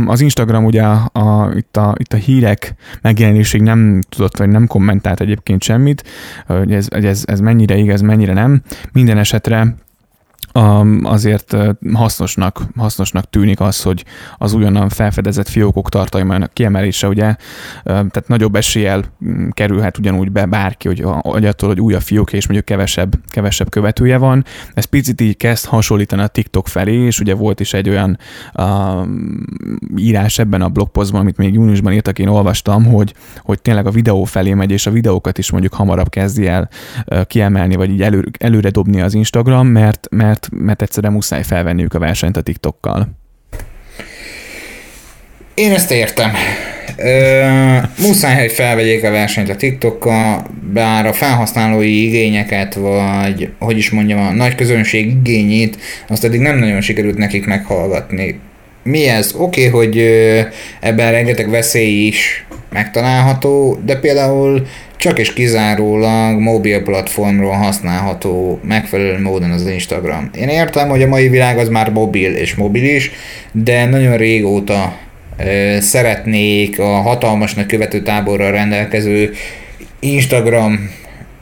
Az 0.05 0.21
Instagram 0.21 0.65
ugye 0.65 0.83
a, 0.83 1.09
a, 1.13 1.51
itt, 1.55 1.77
a, 1.77 1.95
itt 1.97 2.13
a 2.13 2.17
hírek 2.17 2.73
megjelenésig 3.01 3.61
nem 3.61 4.01
tudott, 4.09 4.37
vagy 4.37 4.49
nem 4.49 4.67
kommentált 4.67 5.21
egyébként 5.21 5.63
semmit, 5.63 6.03
hogy 6.45 6.73
ez, 6.73 6.87
hogy 6.87 7.05
ez, 7.05 7.23
ez 7.25 7.39
mennyire 7.39 7.75
igaz, 7.75 8.01
mennyire 8.01 8.33
nem. 8.33 8.61
Minden 8.91 9.17
esetre 9.17 9.75
azért 11.03 11.55
hasznosnak, 11.93 12.61
hasznosnak 12.75 13.29
tűnik 13.29 13.59
az, 13.59 13.81
hogy 13.81 14.05
az 14.37 14.53
újonnan 14.53 14.89
felfedezett 14.89 15.47
fiókok 15.47 15.89
tartalmának 15.89 16.53
kiemelése, 16.53 17.07
ugye, 17.07 17.35
tehát 17.83 18.27
nagyobb 18.27 18.55
eséllyel 18.55 19.03
mm, 19.25 19.49
kerülhet 19.49 19.97
ugyanúgy 19.97 20.31
be 20.31 20.45
bárki, 20.45 20.87
hogy, 20.87 21.03
hogy 21.05 21.45
attól, 21.45 21.69
hogy 21.69 21.79
újabb 21.79 22.01
fiók 22.01 22.33
és 22.33 22.45
mondjuk 22.45 22.65
kevesebb, 22.65 23.13
kevesebb 23.27 23.69
követője 23.69 24.17
van. 24.17 24.45
Ez 24.73 24.85
picit 24.85 25.21
így 25.21 25.37
kezd 25.37 25.65
hasonlítani 25.65 26.21
a 26.21 26.27
TikTok 26.27 26.67
felé, 26.67 26.93
és 26.93 27.19
ugye 27.19 27.33
volt 27.33 27.59
is 27.59 27.73
egy 27.73 27.89
olyan 27.89 28.17
uh, 28.53 29.07
írás 29.97 30.39
ebben 30.39 30.61
a 30.61 30.69
blogpostban, 30.69 31.21
amit 31.21 31.37
még 31.37 31.53
júniusban 31.53 31.93
írtak, 31.93 32.19
én 32.19 32.27
olvastam, 32.27 32.85
hogy, 32.85 33.13
hogy 33.37 33.61
tényleg 33.61 33.85
a 33.87 33.91
videó 33.91 34.23
felé 34.23 34.53
megy, 34.53 34.71
és 34.71 34.85
a 34.85 34.91
videókat 34.91 35.37
is 35.37 35.51
mondjuk 35.51 35.73
hamarabb 35.73 36.09
kezdi 36.09 36.47
el 36.47 36.69
kiemelni, 37.25 37.75
vagy 37.75 37.89
így 37.89 38.01
elő, 38.01 38.31
előre 38.39 38.69
dobni 38.69 39.01
az 39.01 39.13
Instagram, 39.13 39.67
mert, 39.67 40.07
mert 40.11 40.48
mert, 40.49 40.63
mert 40.63 40.81
egyszerűen 40.81 41.13
muszáj 41.13 41.43
felvenniük 41.43 41.93
a 41.93 41.99
versenyt 41.99 42.37
a 42.37 42.41
TikTokkal. 42.41 43.09
Én 45.53 45.71
ezt 45.71 45.91
értem. 45.91 46.31
Ö, 46.97 47.45
muszáj, 47.99 48.39
hogy 48.39 48.51
felvegyék 48.51 49.03
a 49.03 49.11
versenyt 49.11 49.49
a 49.49 49.55
TikTokkal, 49.55 50.47
bár 50.73 51.05
a 51.05 51.13
felhasználói 51.13 52.03
igényeket, 52.05 52.73
vagy 52.73 53.51
hogy 53.59 53.77
is 53.77 53.89
mondjam, 53.89 54.19
a 54.19 54.31
nagy 54.31 54.55
közönség 54.55 55.07
igényét, 55.07 55.77
azt 56.07 56.23
eddig 56.23 56.39
nem 56.39 56.57
nagyon 56.57 56.81
sikerült 56.81 57.17
nekik 57.17 57.45
meghallgatni. 57.45 58.39
Mi 58.83 59.07
ez? 59.07 59.33
Oké, 59.37 59.67
okay, 59.67 59.79
hogy 59.79 59.97
ebben 60.79 61.11
rengeteg 61.11 61.49
veszély 61.49 62.05
is 62.05 62.45
megtalálható, 62.69 63.79
de 63.85 63.95
például 63.95 64.67
csak 64.97 65.19
és 65.19 65.33
kizárólag 65.33 66.39
mobil 66.39 66.83
platformról 66.83 67.51
használható 67.51 68.59
megfelelő 68.63 69.21
módon 69.21 69.51
az 69.51 69.67
Instagram. 69.67 70.29
Én 70.35 70.47
értem, 70.47 70.89
hogy 70.89 71.01
a 71.01 71.07
mai 71.07 71.29
világ 71.29 71.57
az 71.57 71.69
már 71.69 71.89
mobil 71.91 72.35
és 72.35 72.55
mobilis, 72.55 73.11
de 73.51 73.85
nagyon 73.85 74.17
régóta 74.17 74.97
ö, 75.37 75.77
szeretnék 75.79 76.79
a 76.79 76.87
hatalmasnak 77.01 77.67
követő 77.67 78.01
táborral 78.01 78.51
rendelkező 78.51 79.33
Instagram 79.99 80.89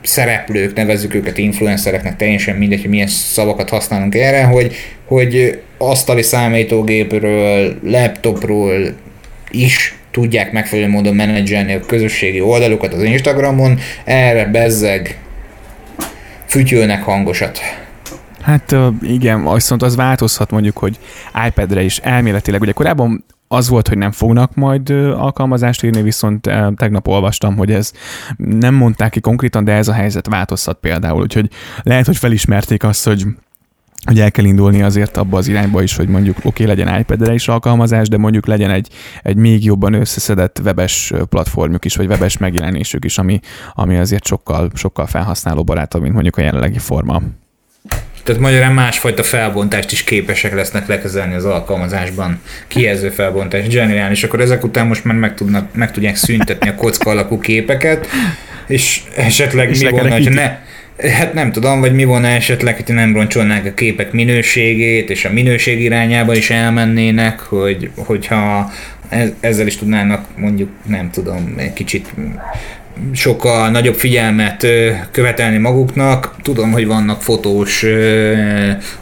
szereplők, 0.07 0.75
nevezzük 0.75 1.13
őket 1.13 1.37
influencereknek, 1.37 2.15
teljesen 2.15 2.55
mindegy, 2.55 2.81
hogy 2.81 2.89
milyen 2.89 3.07
szavakat 3.07 3.69
használunk 3.69 4.15
erre, 4.15 4.43
hogy, 4.43 4.75
hogy 5.05 5.61
asztali 5.77 6.21
számítógépről, 6.21 7.79
laptopról 7.83 8.73
is 9.49 9.95
tudják 10.11 10.51
megfelelő 10.51 10.89
módon 10.89 11.15
menedzselni 11.15 11.73
a 11.73 11.79
közösségi 11.79 12.41
oldalukat 12.41 12.93
az 12.93 13.03
Instagramon, 13.03 13.79
erre 14.03 14.45
bezzeg 14.45 15.19
fütyülnek 16.45 17.03
hangosat. 17.03 17.59
Hát 18.41 18.75
igen, 19.01 19.53
viszont 19.53 19.81
az 19.81 19.95
változhat 19.95 20.51
mondjuk, 20.51 20.77
hogy 20.77 20.99
iPad-re 21.47 21.81
is 21.81 21.97
elméletileg. 21.97 22.61
Ugye 22.61 22.71
korábban 22.71 23.25
az 23.47 23.69
volt, 23.69 23.87
hogy 23.87 23.97
nem 23.97 24.11
fognak 24.11 24.55
majd 24.55 24.89
alkalmazást 24.89 25.83
írni, 25.83 26.01
viszont 26.01 26.41
tegnap 26.75 27.07
olvastam, 27.07 27.55
hogy 27.55 27.71
ez 27.71 27.91
nem 28.37 28.73
mondták 28.73 29.11
ki 29.11 29.19
konkrétan, 29.19 29.63
de 29.63 29.71
ez 29.71 29.87
a 29.87 29.93
helyzet 29.93 30.27
változhat 30.27 30.77
például, 30.79 31.21
úgyhogy 31.21 31.49
lehet, 31.83 32.05
hogy 32.05 32.17
felismerték 32.17 32.83
azt, 32.83 33.05
hogy 33.05 33.25
hogy 34.05 34.19
el 34.19 34.31
kell 34.31 34.45
indulni 34.45 34.81
azért 34.81 35.17
abba 35.17 35.37
az 35.37 35.47
irányba 35.47 35.81
is, 35.81 35.95
hogy 35.95 36.07
mondjuk 36.07 36.37
oké, 36.37 36.47
okay, 36.47 36.65
legyen 36.65 36.99
iPad-re 36.99 37.33
is 37.33 37.47
alkalmazás, 37.47 38.07
de 38.07 38.17
mondjuk 38.17 38.45
legyen 38.45 38.69
egy, 38.69 38.89
egy 39.21 39.35
még 39.35 39.63
jobban 39.63 39.93
összeszedett 39.93 40.59
webes 40.63 41.13
platformjuk 41.29 41.85
is, 41.85 41.95
vagy 41.95 42.07
webes 42.07 42.37
megjelenésük 42.37 43.05
is, 43.05 43.17
ami, 43.17 43.39
ami 43.73 43.97
azért 43.97 44.25
sokkal, 44.25 44.69
sokkal 44.73 45.05
felhasználó 45.05 45.63
barátabb, 45.63 46.01
mint 46.01 46.13
mondjuk 46.13 46.37
a 46.37 46.41
jelenlegi 46.41 46.77
forma. 46.77 47.21
Tehát 48.27 48.41
magyarán 48.41 48.73
másfajta 48.73 49.23
felbontást 49.23 49.91
is 49.91 50.03
képesek 50.03 50.53
lesznek 50.53 50.87
lekezelni 50.87 51.33
az 51.33 51.45
alkalmazásban. 51.45 52.41
Kijelző 52.67 53.09
felbontás, 53.09 53.65
zseniális. 53.69 54.23
Akkor 54.23 54.41
ezek 54.41 54.63
után 54.63 54.87
most 54.87 55.03
már 55.03 55.15
meg, 55.15 55.33
tudnak, 55.33 55.75
meg 55.75 55.91
tudják 55.91 56.15
szüntetni 56.15 56.69
a 56.69 56.75
kocka 56.75 57.09
alakú 57.09 57.39
képeket, 57.39 58.07
és 58.67 59.01
esetleg 59.15 59.69
és 59.69 59.79
mi 59.79 59.89
volna, 59.89 60.11
hogy 60.11 60.29
ne, 60.29 60.57
Hát 60.97 61.33
nem 61.33 61.51
tudom, 61.51 61.79
vagy 61.79 61.93
mi 61.93 62.03
volna 62.03 62.27
esetleg, 62.27 62.75
hogy 62.75 62.95
nem 62.95 63.13
roncsolnák 63.13 63.65
a 63.65 63.73
képek 63.73 64.11
minőségét, 64.11 65.09
és 65.09 65.25
a 65.25 65.31
minőség 65.31 65.81
irányába 65.81 66.35
is 66.35 66.49
elmennének, 66.49 67.39
hogy, 67.39 67.89
hogyha 67.95 68.71
ezzel 69.39 69.67
is 69.67 69.77
tudnának 69.77 70.25
mondjuk, 70.37 70.69
nem 70.85 71.11
tudom, 71.11 71.53
egy 71.57 71.73
kicsit 71.73 72.07
sokkal 73.13 73.69
nagyobb 73.69 73.95
figyelmet 73.95 74.67
követelni 75.11 75.57
maguknak. 75.57 76.35
Tudom, 76.41 76.71
hogy 76.71 76.85
vannak 76.85 77.21
fotós 77.21 77.85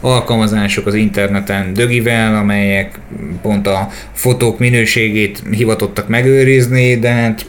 alkalmazások 0.00 0.86
az 0.86 0.94
interneten 0.94 1.72
dögivel, 1.74 2.36
amelyek 2.36 2.98
pont 3.42 3.66
a 3.66 3.88
fotók 4.12 4.58
minőségét 4.58 5.42
hivatottak 5.50 6.08
megőrizni, 6.08 6.98
de 6.98 7.10
hát 7.10 7.46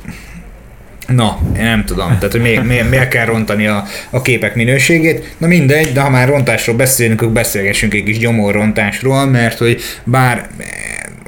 Na, 1.07 1.39
nem 1.53 1.85
tudom, 1.85 2.07
tehát 2.07 2.31
hogy 2.31 2.41
miért, 2.41 2.63
miért, 2.63 2.89
miért 2.89 3.07
kell 3.07 3.25
rontani 3.25 3.67
a, 3.67 3.83
a 4.09 4.21
képek 4.21 4.55
minőségét. 4.55 5.35
Na 5.37 5.47
mindegy, 5.47 5.91
de 5.91 6.01
ha 6.01 6.09
már 6.09 6.27
rontásról 6.27 6.75
beszélünk, 6.75 7.21
akkor 7.21 7.33
beszélgessünk 7.33 7.93
egy 7.93 8.03
kis 8.03 8.17
gyomorrontásról, 8.17 9.25
mert 9.25 9.57
hogy 9.57 9.81
bár 10.03 10.47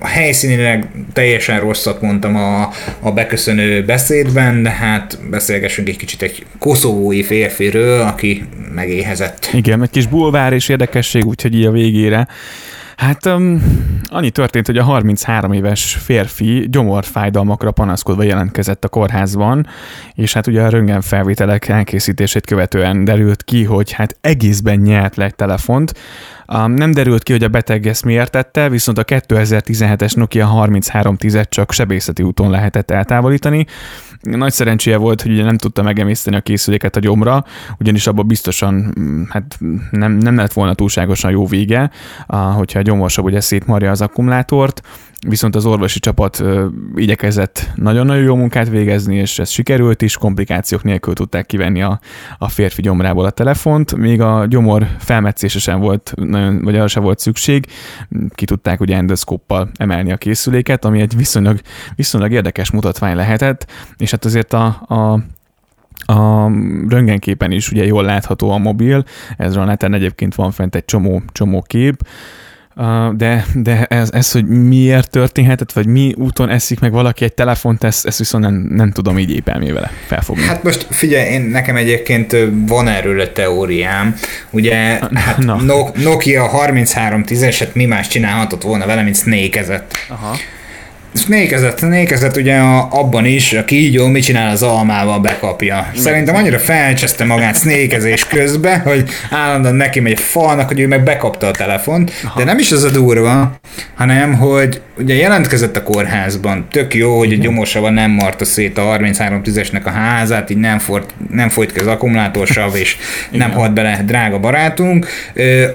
helyszínileg 0.10 0.92
teljesen 1.14 1.60
rosszat 1.60 2.02
mondtam 2.02 2.36
a, 2.36 2.70
a 3.00 3.12
beköszönő 3.12 3.86
beszédben, 3.86 4.64
de 4.64 4.70
hát 4.70 5.18
beszélgessünk 5.30 5.90
egy 5.90 5.98
kicsit 5.98 6.22
egy 6.22 6.46
koszovói 6.60 7.24
férfiről, 7.24 8.02
aki 8.02 8.46
megéhezett. 8.74 9.50
Igen, 9.54 9.82
egy 9.82 9.90
kis 9.90 10.08
bulvár 10.08 10.54
és 10.54 10.70
érdekesség, 10.70 11.26
úgyhogy 11.26 11.56
így 11.56 11.66
a 11.66 11.72
végére 11.72 12.28
Hát 13.00 13.26
um, 13.26 13.62
annyi 14.06 14.30
történt, 14.30 14.66
hogy 14.66 14.78
a 14.78 14.84
33 14.84 15.54
éves 15.54 15.98
férfi 16.04 16.68
gyomorfájdalmakra 16.70 17.72
panaszkodva 17.72 18.24
jelentkezett 18.24 18.84
a 18.84 18.88
kórházban, 18.88 19.68
és 20.14 20.34
hát 20.34 20.48
ugye 20.48 20.62
a 20.62 20.70
röntgen 20.70 21.02
felvételek 21.02 21.68
elkészítését 21.68 22.46
követően 22.46 23.04
derült 23.06 23.44
ki, 23.44 23.64
hogy 23.64 23.92
hát 23.92 24.18
egészben 24.22 24.80
nyert 24.80 25.16
le 25.16 25.30
telefont, 25.30 25.94
nem 26.58 26.92
derült 26.92 27.24
ki, 27.24 27.32
hogy 27.32 27.44
a 27.44 27.48
beteg 27.48 27.88
ezt 27.88 28.06
miért 28.06 28.32
tette, 28.32 28.70
viszont 28.70 28.98
a 28.98 29.04
2017-es 29.04 30.16
Nokia 30.16 30.50
3310-et 30.54 31.50
csak 31.50 31.72
sebészeti 31.72 32.24
úton 32.24 32.50
lehetett 32.50 32.92
eltávolítani. 32.92 33.66
Nagy 34.22 34.52
szerencséje 34.52 34.98
volt, 34.98 35.22
hogy 35.22 35.32
ugye 35.32 35.44
nem 35.44 35.58
tudta 35.58 35.82
megemészteni 35.82 36.36
a 36.36 36.42
készüléket 36.42 36.96
a 36.96 37.00
gyomra, 37.00 37.46
ugyanis 37.80 38.08
abban 38.08 38.28
biztosan 38.28 38.94
mm, 39.00 39.24
hát 39.30 39.60
nem, 39.92 40.12
nem 40.12 40.36
lett 40.36 40.54
volna 40.54 40.74
túlságosan 40.74 41.32
jó 41.32 41.46
vége, 41.46 41.92
hogyha 42.56 42.80
a 42.80 42.82
gyomorsabb 42.82 43.26
ugye 43.26 43.42
szétmarja 43.42 43.92
az 43.92 44.02
akkumulátort 44.02 44.82
viszont 45.28 45.56
az 45.56 45.66
orvosi 45.66 46.00
csapat 46.00 46.44
igyekezett 46.96 47.70
nagyon-nagyon 47.76 48.24
jó 48.24 48.36
munkát 48.36 48.70
végezni, 48.70 49.16
és 49.16 49.40
ez 49.40 49.50
sikerült 49.50 50.02
is, 50.02 50.18
komplikációk 50.18 50.84
nélkül 50.84 51.14
tudták 51.14 51.46
kivenni 51.46 51.82
a, 51.82 52.00
a 52.38 52.50
férfi 52.50 52.82
gyomrából 52.82 53.26
a 53.26 53.30
telefont, 53.30 53.96
még 53.96 54.22
a 54.22 54.46
gyomor 54.46 54.88
felmetszése 54.98 55.60
sem 55.60 55.80
volt, 55.80 56.14
nagyon, 56.16 56.39
vagy 56.62 56.76
arra 56.76 56.88
sem 56.88 57.04
volt 57.04 57.20
szükség, 57.20 57.66
ki 58.36 58.46
tudták 58.46 58.80
ugye 58.80 58.96
endoszkóppal 58.96 59.70
emelni 59.76 60.12
a 60.12 60.18
készüléket, 60.18 60.86
ami 60.86 61.02
egy 61.02 61.16
viszonylag, 61.18 61.60
viszonylag 61.96 62.32
érdekes 62.32 62.72
mutatvány 62.72 63.16
lehetett, 63.16 63.72
és 63.98 64.12
hát 64.12 64.26
azért 64.26 64.54
a, 64.54 64.66
a 64.66 65.20
a 66.06 66.48
röntgenképen 66.90 67.52
is 67.52 67.72
ugye 67.72 67.86
jól 67.86 68.04
látható 68.04 68.52
a 68.52 68.58
mobil, 68.58 69.04
ezről 69.38 69.64
a 69.64 69.66
neten 69.66 69.94
egyébként 69.94 70.36
van 70.36 70.52
fent 70.52 70.76
egy 70.76 70.86
csomó, 70.86 71.22
csomó 71.32 71.62
kép, 71.62 72.02
de, 73.16 73.46
de 73.54 73.86
ez, 73.86 74.10
ez, 74.12 74.32
hogy 74.32 74.48
miért 74.48 75.10
történhetett, 75.10 75.72
vagy 75.72 75.86
mi 75.86 76.14
úton 76.18 76.50
eszik 76.50 76.80
meg 76.80 76.92
valaki 76.92 77.24
egy 77.24 77.34
telefont, 77.34 77.84
ezt, 77.84 78.06
ezt 78.06 78.18
viszont 78.18 78.44
nem, 78.44 78.54
nem 78.54 78.92
tudom 78.92 79.18
így 79.18 79.44
vele 79.44 79.92
felfogni. 80.06 80.44
Hát 80.44 80.64
most 80.64 80.88
figyelj, 80.90 81.30
én, 81.30 81.42
nekem 81.42 81.76
egyébként 81.76 82.36
van 82.68 82.88
erről 82.88 83.20
a 83.20 83.32
teóriám. 83.32 84.16
Ugye 84.50 85.00
hát 85.14 85.38
Na. 85.38 85.62
Nokia 85.96 86.50
3310-eset 86.54 87.74
mi 87.74 87.86
más 87.86 88.08
csinálhatott 88.08 88.62
volna 88.62 88.86
vele, 88.86 89.02
mint 89.02 89.18
snake 89.18 89.86
Aha. 90.08 90.36
Snékezett, 91.14 91.78
snékezett 91.78 92.38
ugye 92.38 92.58
a, 92.58 92.88
abban 92.92 93.26
is, 93.26 93.54
a 93.54 93.66
kígyó 93.66 94.08
mit 94.08 94.24
csinál 94.24 94.52
az 94.52 94.64
almával, 94.64 95.20
bekapja. 95.20 95.92
Szerintem 95.96 96.36
annyira 96.36 96.60
felcseszte 96.60 97.26
magát 97.26 97.56
sznékezés 97.56 98.28
közben, 98.28 98.80
hogy 98.80 99.10
állandóan 99.32 99.76
neki 99.76 100.00
megy 100.00 100.12
a 100.12 100.22
falnak, 100.22 100.68
hogy 100.68 100.80
ő 100.80 100.88
meg 100.88 101.04
bekapta 101.04 101.48
a 101.48 101.52
telefont, 101.52 102.12
Aha. 102.24 102.40
de 102.40 102.46
nem 102.46 102.60
is 102.60 102.72
az 102.72 102.84
a 102.84 102.90
durva, 102.90 103.60
hanem, 103.96 104.34
hogy 104.34 104.82
ugye 105.00 105.16
jelentkezett 105.16 105.76
a 105.76 105.84
kórházban, 105.84 106.68
tök 106.72 106.94
jó, 106.94 107.18
hogy 107.18 107.34
a 107.34 107.36
gyomorsava 107.36 107.90
nem 107.90 108.12
marta 108.12 108.46
szét 108.46 108.78
a 108.78 108.82
3310-esnek 108.82 109.84
a 109.84 109.90
házát, 109.90 110.50
így 110.50 110.58
nem, 110.58 110.80
fort, 110.80 111.14
nem 111.32 111.50
folyt 111.50 111.72
ki 111.72 111.80
az 111.80 111.88
akkumulátorsav, 111.88 112.76
és 112.76 112.98
nem 113.32 113.52
halt 113.52 113.74
bele 113.74 114.04
drága 114.06 114.40
barátunk. 114.40 115.08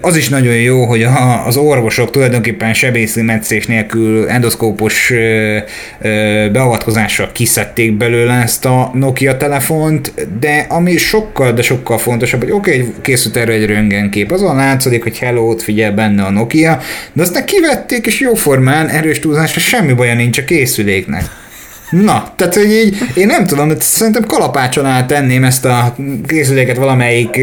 Az 0.01 0.17
is 0.17 0.29
nagyon 0.29 0.55
jó, 0.55 0.85
hogy 0.85 1.07
az 1.47 1.57
orvosok 1.57 2.11
tulajdonképpen 2.11 2.75
sebészi 2.75 3.23
meccés 3.23 3.67
nélkül 3.67 4.29
endoszkópos 4.29 5.13
beavatkozással 6.53 7.29
kiszedték 7.33 7.93
belőle 7.93 8.35
ezt 8.35 8.65
a 8.65 8.91
Nokia 8.95 9.37
telefont, 9.37 10.13
de 10.41 10.67
ami 10.69 10.97
sokkal, 10.97 11.53
de 11.53 11.63
sokkal 11.63 11.99
fontosabb, 11.99 12.41
hogy 12.41 12.51
oké, 12.51 12.79
okay, 12.79 12.93
készült 13.01 13.37
erre 13.37 13.53
egy 13.53 13.67
röntgenkép, 13.67 14.31
azon 14.31 14.57
látszik, 14.57 15.03
hogy 15.03 15.19
hello, 15.19 15.51
ott 15.51 15.63
figyel 15.63 15.93
benne 15.93 16.23
a 16.23 16.31
Nokia, 16.31 16.81
de 17.13 17.23
aztán 17.23 17.45
kivették, 17.45 18.07
és 18.07 18.21
jóformán 18.21 18.89
erős 18.89 19.13
túlzásra 19.18 19.61
semmi 19.61 19.92
baja 19.92 20.14
nincs 20.14 20.38
a 20.38 20.44
készüléknek. 20.44 21.42
Na, 22.03 22.33
tehát 22.37 22.55
hogy 22.55 22.72
így, 22.72 22.96
én 23.14 23.27
nem 23.27 23.46
tudom, 23.46 23.72
szerintem 23.79 24.24
kalapácson 24.24 24.87
át 24.87 25.07
tenném 25.07 25.44
ezt 25.44 25.64
a 25.64 25.96
készüléket 26.27 26.77
valamelyik 26.77 27.40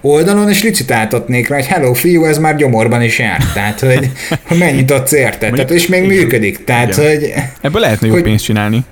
oldalon, 0.00 0.48
és 0.48 0.62
licitáltatnék 0.62 1.48
rá, 1.48 1.56
hogy 1.56 1.66
hello 1.66 1.92
fiú, 1.92 2.24
ez 2.24 2.38
már 2.38 2.56
gyomorban 2.56 3.02
is 3.02 3.18
járt. 3.18 3.52
Tehát, 3.54 3.80
hogy, 3.80 4.10
mennyit 4.58 4.90
adsz 4.90 5.12
érte. 5.12 5.50
Tehát, 5.50 5.70
és 5.70 5.86
még 5.86 6.06
működik. 6.06 6.64
Tehát, 6.64 6.96
Igen. 6.96 7.08
hogy... 7.08 7.32
Ebből 7.60 7.80
lehetne 7.80 8.06
jó 8.06 8.12
hogy, 8.12 8.22
pénzt 8.22 8.44
csinálni. 8.44 8.84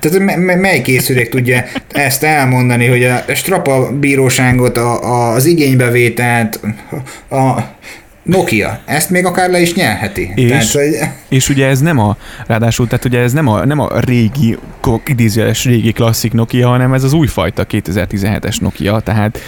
Tehát 0.00 0.18
m- 0.18 0.60
mely 0.60 0.80
készülék 0.80 1.28
tudja 1.28 1.64
ezt 1.92 2.22
elmondani, 2.22 2.86
hogy 2.86 3.04
a 3.04 3.24
strapa 3.34 3.90
bíróságot, 4.00 4.76
a, 4.76 5.32
az 5.32 5.44
igénybevételt, 5.44 6.60
a, 7.28 7.58
Nokia, 8.28 8.80
ezt 8.84 9.10
még 9.10 9.24
akár 9.24 9.50
le 9.50 9.60
is 9.60 9.74
nyelheti. 9.74 10.32
És, 10.34 10.48
tehát, 10.48 10.70
hogy... 10.70 11.08
és 11.28 11.48
ugye 11.48 11.66
ez 11.66 11.80
nem 11.80 11.98
a, 11.98 12.16
ráadásul, 12.46 12.86
tehát 12.86 13.04
ugye 13.04 13.20
ez 13.20 13.32
nem 13.32 13.48
a, 13.48 13.64
nem 13.64 13.78
a 13.78 13.88
régi, 14.00 14.58
idézőjeles 15.06 15.64
régi 15.64 15.92
klasszik 15.92 16.32
Nokia, 16.32 16.68
hanem 16.68 16.92
ez 16.92 17.04
az 17.04 17.12
újfajta 17.12 17.66
2017-es 17.70 18.60
Nokia, 18.60 19.00
tehát 19.00 19.38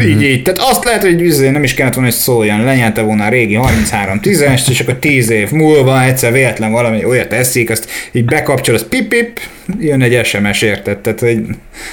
így, 0.00 0.16
mm. 0.16 0.20
így. 0.20 0.42
Tehát 0.42 0.60
azt 0.60 0.84
lehet, 0.84 1.02
hogy 1.02 1.20
izé 1.20 1.50
nem 1.50 1.62
is 1.62 1.74
kellett 1.74 1.94
volna, 1.94 2.08
hogy 2.08 2.18
szóljon. 2.18 2.64
Lenyelte 2.64 3.02
volna 3.02 3.24
a 3.24 3.28
régi 3.28 3.54
33 3.54 4.20
10 4.20 4.44
és 4.70 4.80
akkor 4.80 4.94
10 4.94 5.30
év 5.30 5.50
múlva 5.50 6.02
egyszer 6.02 6.32
véletlen 6.32 6.70
valami 6.70 7.04
olyat 7.04 7.32
eszik, 7.32 7.70
azt 7.70 7.90
így 8.12 8.24
bekapcsol, 8.24 8.74
az 8.74 8.88
pip-pip, 8.88 9.40
jön 9.78 10.02
egy 10.02 10.24
SMS, 10.24 10.62
érted? 10.62 10.98
Tehát, 10.98 11.20
hogy... 11.20 11.44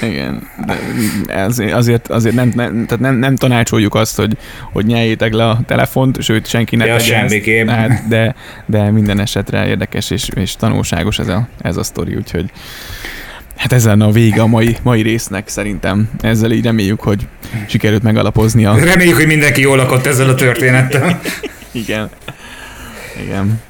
Igen, 0.01 0.47
de 1.25 1.43
azért, 1.43 1.73
azért, 1.73 2.07
azért 2.07 2.35
nem, 2.35 2.51
nem, 2.55 2.85
tehát 2.85 2.99
nem, 2.99 3.15
nem 3.15 3.35
tanácsoljuk 3.35 3.95
azt, 3.95 4.15
hogy, 4.15 4.37
hogy 4.71 4.85
nyeljétek 4.85 5.33
le 5.33 5.49
a 5.49 5.59
telefont, 5.67 6.21
sőt, 6.21 6.47
senki 6.47 6.75
ne 6.75 6.85
ja, 6.85 6.99
semmiképp. 6.99 7.67
Hát, 7.67 8.07
de, 8.07 8.35
de 8.65 8.91
minden 8.91 9.19
esetre 9.19 9.67
érdekes 9.67 10.11
és, 10.11 10.29
és 10.35 10.55
tanulságos 10.55 11.19
ez 11.19 11.27
a, 11.27 11.47
ez 11.61 11.77
a 11.77 11.83
sztori, 11.83 12.15
úgyhogy 12.15 12.51
Hát 13.59 13.73
ez 13.73 13.85
lenne 13.85 14.05
a 14.05 14.11
vége 14.11 14.41
a 14.41 14.47
mai, 14.47 14.77
mai 14.83 15.01
résznek 15.01 15.47
szerintem. 15.47 16.09
Ezzel 16.21 16.51
így 16.51 16.63
reméljük, 16.63 16.99
hogy 16.99 17.27
sikerült 17.67 18.03
megalapozni 18.03 18.65
a... 18.65 18.75
Reméljük, 18.83 19.15
hogy 19.15 19.27
mindenki 19.27 19.61
jól 19.61 19.77
lakott 19.77 20.05
ezzel 20.05 20.29
a 20.29 20.35
történettel. 20.35 21.19
Igen. 21.71 22.09
Igen. 23.23 23.61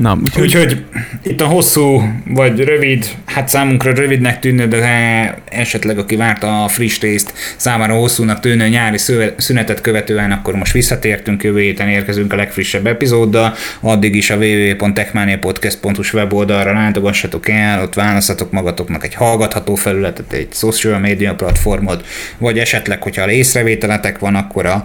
Na, 0.00 0.18
úgyhogy... 0.22 0.42
úgyhogy 0.42 0.84
itt 1.22 1.40
a 1.40 1.46
hosszú 1.46 2.02
vagy 2.24 2.60
rövid, 2.60 3.06
hát 3.24 3.48
számunkra 3.48 3.94
rövidnek 3.94 4.38
tűnő, 4.38 4.66
de 4.68 5.38
esetleg 5.50 5.98
aki 5.98 6.16
várta 6.16 6.64
a 6.64 6.68
friss 6.68 7.00
részt, 7.00 7.32
számára 7.56 7.94
hosszúnak 7.94 8.40
tűnő 8.40 8.68
nyári 8.68 8.98
szünetet 9.36 9.80
követően, 9.80 10.32
akkor 10.32 10.54
most 10.54 10.72
visszatértünk, 10.72 11.42
jövő 11.42 11.60
héten 11.60 11.88
érkezünk 11.88 12.32
a 12.32 12.36
legfrissebb 12.36 12.86
epizóddal, 12.86 13.54
addig 13.80 14.14
is 14.14 14.30
a 14.30 14.36
www.techmaniapodcast.hu 14.36 16.02
weboldalra 16.12 16.72
látogassatok 16.72 17.48
el, 17.48 17.82
ott 17.82 17.94
választatok 17.94 18.52
magatoknak 18.52 19.04
egy 19.04 19.14
hallgatható 19.14 19.74
felületet, 19.74 20.32
egy 20.32 20.48
social 20.52 20.98
media 20.98 21.34
platformot, 21.34 22.06
vagy 22.38 22.58
esetleg, 22.58 23.02
hogyha 23.02 23.30
észrevételetek 23.30 24.18
van, 24.18 24.34
akkor 24.34 24.66
a 24.66 24.84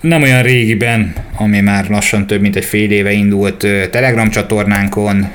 nem 0.00 0.22
olyan 0.22 0.42
régiben, 0.42 1.12
ami 1.36 1.60
már 1.60 1.88
lassan 1.88 2.26
több 2.26 2.40
mint 2.40 2.56
egy 2.56 2.64
fél 2.64 2.90
éve 2.90 3.12
indult 3.12 3.66
Telegram 3.90 4.30
csatornánkon, 4.30 5.32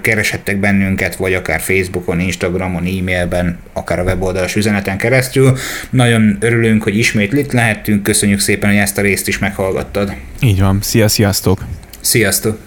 keresettek 0.00 0.56
bennünket, 0.56 1.16
vagy 1.16 1.34
akár 1.34 1.60
Facebookon, 1.60 2.20
Instagramon, 2.20 2.84
e-mailben, 2.84 3.58
akár 3.72 3.98
a 3.98 4.02
weboldalas 4.02 4.56
üzeneten 4.56 4.96
keresztül. 4.96 5.56
Nagyon 5.90 6.36
örülünk, 6.40 6.82
hogy 6.82 6.96
ismét 6.98 7.32
itt 7.32 7.52
lehettünk, 7.52 8.02
köszönjük 8.02 8.40
szépen, 8.40 8.70
hogy 8.70 8.78
ezt 8.78 8.98
a 8.98 9.02
részt 9.02 9.28
is 9.28 9.38
meghallgattad. 9.38 10.12
Így 10.42 10.60
van, 10.60 10.78
szia, 10.82 11.08
sziasztok! 11.08 11.64
Sziasztok! 12.00 12.58